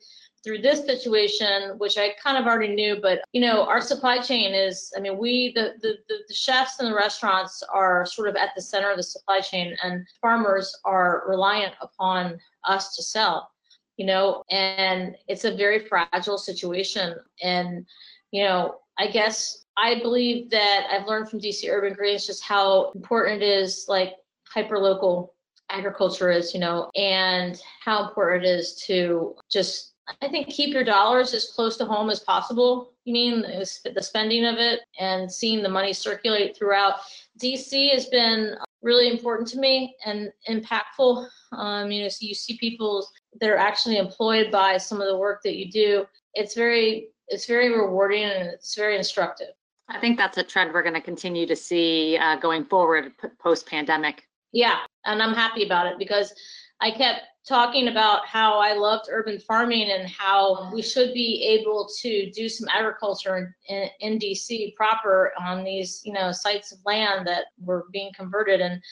through 0.43 0.59
this 0.59 0.85
situation, 0.87 1.79
which 1.79 1.99
I 1.99 2.15
kind 2.23 2.39
of 2.39 2.47
already 2.47 2.75
knew, 2.75 2.99
but 3.01 3.23
you 3.33 3.41
know, 3.41 3.65
our 3.65 3.81
supply 3.81 4.21
chain 4.21 4.55
is, 4.55 4.93
I 4.97 5.01
mean, 5.01 5.19
we, 5.19 5.53
the, 5.55 5.75
the, 5.83 5.97
the, 6.09 6.35
chefs 6.35 6.79
and 6.79 6.89
the 6.89 6.95
restaurants 6.95 7.63
are 7.73 8.07
sort 8.07 8.29
of 8.29 8.37
at 8.37 8.51
the 8.57 8.63
center 8.63 8.91
of 8.91 8.97
the 8.97 9.03
supply 9.03 9.41
chain 9.41 9.77
and 9.83 10.07
farmers 10.21 10.75
are 10.85 11.25
reliant 11.29 11.75
upon 11.83 12.39
us 12.65 12.97
to 12.97 13.03
sell, 13.03 13.51
you 13.97 14.07
know, 14.07 14.43
and 14.51 15.15
it's 15.29 15.45
a 15.45 15.55
very 15.55 15.87
fragile 15.87 16.39
situation. 16.39 17.17
And, 17.43 17.87
you 18.31 18.45
know, 18.45 18.77
I 18.99 19.09
guess 19.09 19.67
I 19.77 20.01
believe 20.01 20.51
that 20.51 20.87
I've 20.91 21.07
learned 21.07 21.29
from 21.29 21.41
DC 21.41 21.69
Urban 21.71 21.95
Greens 21.95 22.27
just 22.27 22.43
how 22.43 22.93
important 22.93 23.43
it 23.43 23.47
is, 23.47 23.87
like 23.89 24.15
hyper 24.49 24.79
local 24.79 25.35
agriculture 25.71 26.31
is, 26.31 26.53
you 26.53 26.61
know, 26.61 26.91
and 26.95 27.61
how 27.85 28.09
important 28.09 28.45
it 28.45 28.49
is 28.49 28.75
to 28.87 29.37
just, 29.51 29.90
I 30.23 30.29
think, 30.29 30.49
keep 30.49 30.73
your 30.73 30.85
dollars 30.85 31.35
as 31.35 31.47
close 31.47 31.77
to 31.79 31.85
home 31.85 32.11
as 32.11 32.21
possible. 32.21 32.93
You 33.05 33.13
mean 33.13 33.43
the 33.43 34.03
spending 34.03 34.45
of 34.45 34.57
it 34.59 34.81
and 34.99 35.31
seeing 35.31 35.63
the 35.63 35.69
money 35.69 35.93
circulate 35.93 36.57
throughout. 36.57 37.01
DC 37.41 37.93
has 37.93 38.07
been 38.07 38.57
really 38.83 39.09
important 39.11 39.49
to 39.49 39.59
me 39.59 39.97
and 40.07 40.31
impactful. 40.49 41.27
Um, 41.53 41.91
you 41.91 42.03
know, 42.03 42.09
so 42.09 42.27
you 42.27 42.35
see 42.35 42.57
people 42.59 43.07
that 43.41 43.51
are 43.51 43.57
actually 43.57 43.99
employed 43.99 44.51
by 44.51 44.77
some 44.77 45.01
of 45.01 45.09
the 45.09 45.17
work 45.17 45.43
that 45.45 45.57
you 45.57 45.71
do. 45.71 46.07
It's 46.35 46.55
very 46.55 47.09
it's 47.29 47.47
very 47.47 47.71
rewarding 47.71 48.25
and 48.25 48.49
it's 48.49 48.75
very 48.75 48.97
instructive. 48.97 49.49
I 49.89 49.99
think 50.01 50.17
that's 50.17 50.39
a 50.39 50.43
trend 50.43 50.73
we're 50.73 50.83
going 50.83 50.95
to 50.95 51.01
continue 51.01 51.47
to 51.47 51.57
see 51.57 52.17
uh, 52.17 52.37
going 52.37 52.65
forward 52.65 53.13
post 53.41 53.67
pandemic. 53.67 54.25
Yeah, 54.53 54.79
and 55.05 55.23
I'm 55.23 55.35
happy 55.35 55.65
about 55.65 55.87
it 55.87 55.99
because 55.99 56.33
I 56.81 56.91
kept 56.91 57.23
talking 57.47 57.89
about 57.89 58.27
how 58.27 58.59
I 58.59 58.75
loved 58.75 59.07
urban 59.11 59.39
farming 59.39 59.91
and 59.91 60.09
how 60.09 60.71
we 60.73 60.83
should 60.83 61.15
be 61.15 61.43
able 61.43 61.89
to 62.01 62.31
do 62.31 62.49
some 62.49 62.69
agriculture 62.69 63.57
in, 63.69 63.89
in, 64.01 64.19
DC 64.19 64.75
proper 64.77 65.33
on 65.41 65.65
these, 65.65 66.03
you 66.05 66.13
know, 66.13 66.33
sites 66.33 66.71
of 66.73 66.79
land 66.85 67.27
that 67.27 67.47
were 67.65 67.87
being 67.93 68.11
converted 68.15 68.61
and 68.61 68.83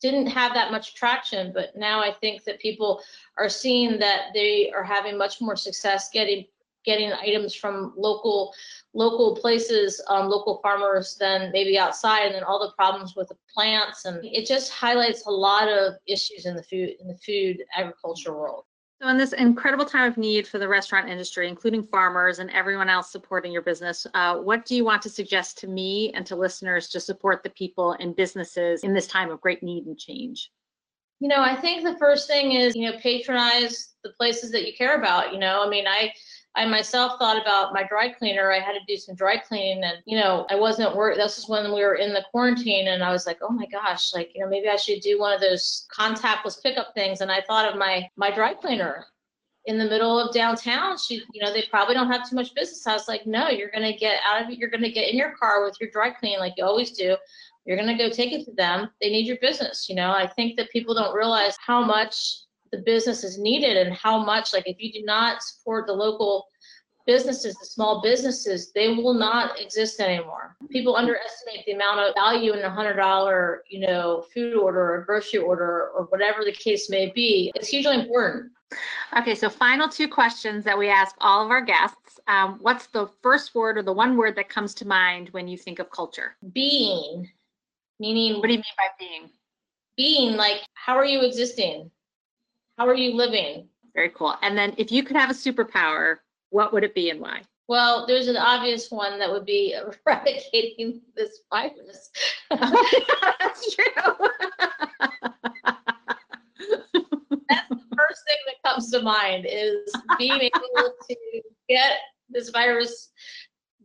didn't 0.00 0.26
have 0.26 0.54
that 0.54 0.70
much 0.70 0.94
traction. 0.94 1.52
But 1.52 1.76
now 1.76 2.00
I 2.00 2.12
think 2.12 2.44
that 2.44 2.60
people 2.60 3.02
are 3.38 3.48
seeing 3.48 3.98
that 3.98 4.26
they 4.34 4.70
are 4.70 4.84
having 4.84 5.18
much 5.18 5.40
more 5.40 5.56
success 5.56 6.08
getting 6.12 6.46
getting 6.86 7.12
items 7.12 7.54
from 7.54 7.92
local 7.96 8.54
local 8.94 9.36
places, 9.36 10.02
um, 10.08 10.28
local 10.28 10.60
farmers 10.62 11.16
than 11.20 11.50
maybe 11.52 11.78
outside, 11.78 12.26
and 12.26 12.34
then 12.34 12.44
all 12.44 12.58
the 12.58 12.72
problems 12.72 13.14
with 13.14 13.28
the 13.28 13.36
plants, 13.52 14.06
and 14.06 14.24
it 14.24 14.46
just 14.46 14.72
highlights 14.72 15.26
a 15.26 15.30
lot 15.30 15.68
of 15.68 15.94
issues 16.06 16.46
in 16.46 16.56
the 16.56 16.62
food 16.62 16.90
in 17.00 17.08
the 17.08 17.18
food 17.18 17.62
agriculture 17.76 18.32
world. 18.32 18.64
So, 19.02 19.08
in 19.08 19.18
this 19.18 19.34
incredible 19.34 19.84
time 19.84 20.10
of 20.10 20.16
need 20.16 20.48
for 20.48 20.58
the 20.58 20.68
restaurant 20.68 21.10
industry, 21.10 21.48
including 21.48 21.82
farmers 21.82 22.38
and 22.38 22.50
everyone 22.50 22.88
else 22.88 23.12
supporting 23.12 23.52
your 23.52 23.60
business, 23.60 24.06
uh, 24.14 24.36
what 24.36 24.64
do 24.64 24.74
you 24.74 24.86
want 24.86 25.02
to 25.02 25.10
suggest 25.10 25.58
to 25.58 25.66
me 25.66 26.12
and 26.14 26.24
to 26.26 26.34
listeners 26.34 26.88
to 26.88 27.00
support 27.00 27.42
the 27.42 27.50
people 27.50 27.92
and 28.00 28.16
businesses 28.16 28.84
in 28.84 28.94
this 28.94 29.06
time 29.06 29.30
of 29.30 29.40
great 29.42 29.62
need 29.62 29.84
and 29.84 29.98
change? 29.98 30.50
You 31.20 31.28
know, 31.28 31.42
I 31.42 31.56
think 31.56 31.84
the 31.84 31.98
first 31.98 32.26
thing 32.26 32.52
is, 32.52 32.74
you 32.74 32.90
know, 32.90 32.98
patronize 32.98 33.94
the 34.02 34.10
places 34.18 34.50
that 34.52 34.66
you 34.66 34.72
care 34.74 34.96
about. 34.96 35.32
You 35.32 35.40
know, 35.40 35.62
I 35.62 35.68
mean, 35.68 35.86
I 35.86 36.12
I 36.56 36.64
myself 36.64 37.18
thought 37.18 37.40
about 37.40 37.74
my 37.74 37.84
dry 37.84 38.08
cleaner. 38.08 38.50
I 38.50 38.60
had 38.60 38.72
to 38.72 38.80
do 38.88 38.96
some 38.96 39.14
dry 39.14 39.36
cleaning 39.36 39.84
and, 39.84 39.98
you 40.06 40.18
know, 40.18 40.46
I 40.48 40.54
wasn't 40.54 40.96
work. 40.96 41.16
This 41.16 41.36
is 41.36 41.48
when 41.48 41.72
we 41.72 41.84
were 41.84 41.96
in 41.96 42.14
the 42.14 42.24
quarantine 42.30 42.88
and 42.88 43.04
I 43.04 43.12
was 43.12 43.26
like, 43.26 43.38
oh 43.42 43.50
my 43.50 43.66
gosh, 43.66 44.14
like, 44.14 44.30
you 44.34 44.42
know, 44.42 44.48
maybe 44.48 44.68
I 44.68 44.76
should 44.76 45.00
do 45.00 45.20
one 45.20 45.34
of 45.34 45.40
those 45.40 45.86
contactless 45.94 46.62
pickup 46.62 46.94
things. 46.94 47.20
And 47.20 47.30
I 47.30 47.42
thought 47.42 47.70
of 47.70 47.78
my, 47.78 48.08
my 48.16 48.34
dry 48.34 48.54
cleaner 48.54 49.04
in 49.66 49.76
the 49.76 49.84
middle 49.84 50.18
of 50.18 50.32
downtown. 50.32 50.96
She, 50.96 51.22
you 51.34 51.42
know, 51.42 51.52
they 51.52 51.64
probably 51.70 51.94
don't 51.94 52.10
have 52.10 52.28
too 52.28 52.36
much 52.36 52.54
business. 52.54 52.86
I 52.86 52.94
was 52.94 53.06
like, 53.06 53.26
no, 53.26 53.48
you're 53.48 53.70
going 53.70 53.92
to 53.92 53.98
get 53.98 54.20
out 54.24 54.42
of 54.42 54.48
it. 54.48 54.58
You're 54.58 54.70
going 54.70 54.82
to 54.82 54.92
get 54.92 55.10
in 55.10 55.16
your 55.16 55.36
car 55.36 55.62
with 55.62 55.76
your 55.78 55.90
dry 55.90 56.10
cleaning 56.10 56.38
like 56.38 56.54
you 56.56 56.64
always 56.64 56.92
do. 56.92 57.16
You're 57.66 57.76
going 57.76 57.94
to 57.94 58.02
go 58.02 58.08
take 58.08 58.32
it 58.32 58.46
to 58.46 58.52
them. 58.52 58.88
They 59.02 59.10
need 59.10 59.26
your 59.26 59.38
business. 59.42 59.88
You 59.90 59.96
know, 59.96 60.12
I 60.12 60.26
think 60.26 60.56
that 60.56 60.70
people 60.70 60.94
don't 60.94 61.14
realize 61.14 61.56
how 61.64 61.84
much 61.84 62.45
the 62.76 62.82
business 62.82 63.24
is 63.24 63.38
needed 63.38 63.76
and 63.76 63.94
how 63.96 64.22
much 64.22 64.52
like 64.52 64.66
if 64.66 64.76
you 64.78 64.92
do 64.92 65.02
not 65.04 65.42
support 65.42 65.86
the 65.86 65.92
local 65.92 66.46
businesses 67.06 67.54
the 67.54 67.64
small 67.64 68.02
businesses 68.02 68.72
they 68.72 68.88
will 68.88 69.14
not 69.14 69.58
exist 69.60 70.00
anymore. 70.00 70.56
People 70.70 70.96
underestimate 70.96 71.64
the 71.64 71.72
amount 71.72 72.00
of 72.00 72.14
value 72.14 72.52
in 72.52 72.60
a 72.64 72.70
hundred 72.70 72.94
dollar 72.94 73.62
you 73.68 73.80
know 73.80 74.24
food 74.34 74.54
order 74.54 74.94
or 74.94 75.04
grocery 75.04 75.40
order 75.40 75.90
or 75.94 76.04
whatever 76.10 76.44
the 76.44 76.52
case 76.52 76.90
may 76.90 77.10
be. 77.14 77.52
It's 77.54 77.68
hugely 77.68 77.94
important. 77.94 78.52
Okay 79.16 79.34
so 79.34 79.48
final 79.48 79.88
two 79.88 80.08
questions 80.08 80.64
that 80.64 80.76
we 80.76 80.88
ask 80.88 81.14
all 81.20 81.44
of 81.44 81.50
our 81.50 81.62
guests. 81.62 82.20
Um, 82.28 82.58
what's 82.60 82.88
the 82.88 83.08
first 83.22 83.54
word 83.54 83.78
or 83.78 83.82
the 83.82 83.92
one 83.92 84.16
word 84.16 84.34
that 84.36 84.48
comes 84.48 84.74
to 84.74 84.86
mind 84.86 85.28
when 85.30 85.46
you 85.46 85.56
think 85.56 85.78
of 85.78 85.90
culture? 85.90 86.36
Being 86.52 87.30
meaning 88.00 88.40
what 88.40 88.48
do 88.48 88.52
you 88.52 88.58
mean 88.58 88.76
by 88.76 88.88
being? 88.98 89.30
being 89.96 90.36
like 90.36 90.60
how 90.74 90.94
are 90.94 91.06
you 91.06 91.22
existing 91.22 91.90
how 92.76 92.86
are 92.86 92.94
you 92.94 93.14
living? 93.14 93.68
Very 93.94 94.10
cool. 94.10 94.36
And 94.42 94.56
then 94.56 94.74
if 94.76 94.92
you 94.92 95.02
could 95.02 95.16
have 95.16 95.30
a 95.30 95.34
superpower, 95.34 96.16
what 96.50 96.72
would 96.72 96.84
it 96.84 96.94
be 96.94 97.10
and 97.10 97.20
why? 97.20 97.42
Well, 97.68 98.06
there's 98.06 98.28
an 98.28 98.36
obvious 98.36 98.90
one 98.90 99.18
that 99.18 99.30
would 99.30 99.44
be 99.44 99.74
eradicating 100.06 101.00
this 101.16 101.40
virus. 101.50 102.10
That's 102.50 103.74
true. 103.74 103.84
That's 107.48 107.68
the 107.68 107.96
first 107.96 108.22
thing 108.26 108.38
that 108.46 108.62
comes 108.64 108.90
to 108.90 109.02
mind 109.02 109.46
is 109.48 109.92
being 110.18 110.40
able 110.40 110.92
to 111.08 111.16
get 111.68 111.94
this 112.28 112.50
virus 112.50 113.10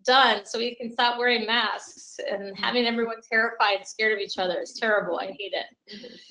done 0.03 0.45
so 0.45 0.59
we 0.59 0.75
can 0.75 0.91
stop 0.91 1.17
wearing 1.17 1.45
masks 1.45 2.19
and 2.29 2.57
having 2.57 2.85
everyone 2.85 3.17
terrified 3.27 3.77
and 3.77 3.87
scared 3.87 4.13
of 4.13 4.19
each 4.19 4.37
other. 4.37 4.59
It's 4.59 4.79
terrible. 4.79 5.19
I 5.19 5.27
hate 5.27 5.53
it. 5.53 5.65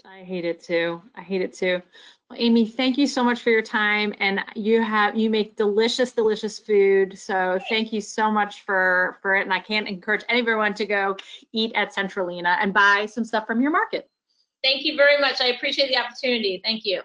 I 0.04 0.20
hate 0.20 0.44
it 0.44 0.62
too. 0.62 1.02
I 1.16 1.22
hate 1.22 1.42
it 1.42 1.54
too. 1.54 1.82
Well, 2.30 2.38
Amy, 2.40 2.64
thank 2.64 2.96
you 2.96 3.08
so 3.08 3.24
much 3.24 3.40
for 3.40 3.50
your 3.50 3.62
time 3.62 4.14
and 4.20 4.40
you 4.54 4.82
have 4.82 5.16
you 5.16 5.28
make 5.28 5.56
delicious 5.56 6.12
delicious 6.12 6.60
food. 6.60 7.18
So 7.18 7.58
thank 7.68 7.92
you 7.92 8.00
so 8.00 8.30
much 8.30 8.62
for 8.64 9.18
for 9.20 9.34
it 9.34 9.42
and 9.42 9.52
I 9.52 9.58
can't 9.58 9.88
encourage 9.88 10.22
everyone 10.28 10.72
to 10.74 10.86
go 10.86 11.16
eat 11.52 11.72
at 11.74 11.92
Centrolina 11.92 12.56
and 12.60 12.72
buy 12.72 13.06
some 13.06 13.24
stuff 13.24 13.48
from 13.48 13.60
your 13.60 13.72
market. 13.72 14.08
Thank 14.62 14.84
you 14.84 14.96
very 14.96 15.20
much. 15.20 15.40
I 15.40 15.46
appreciate 15.46 15.88
the 15.88 15.96
opportunity. 15.96 16.60
Thank 16.62 16.84
you. 16.84 17.02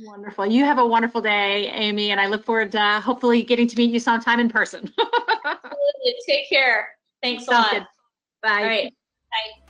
Wonderful. 0.00 0.46
You 0.46 0.64
have 0.64 0.78
a 0.78 0.86
wonderful 0.86 1.22
day, 1.22 1.68
Amy, 1.70 2.10
and 2.10 2.20
I 2.20 2.26
look 2.26 2.44
forward 2.44 2.70
to 2.72 2.80
uh, 2.80 3.00
hopefully 3.00 3.42
getting 3.42 3.66
to 3.68 3.76
meet 3.76 3.90
you 3.90 3.98
sometime 3.98 4.38
in 4.38 4.48
person. 4.48 4.92
Absolutely. 5.44 6.14
Take 6.26 6.48
care. 6.48 6.88
Thanks 7.22 7.46
Sounds 7.46 7.58
a 7.58 7.60
lot. 7.60 7.72
Good. 7.72 7.86
Bye. 8.42 8.60
All 8.60 8.66
right. 8.66 8.94
Bye. 9.30 9.67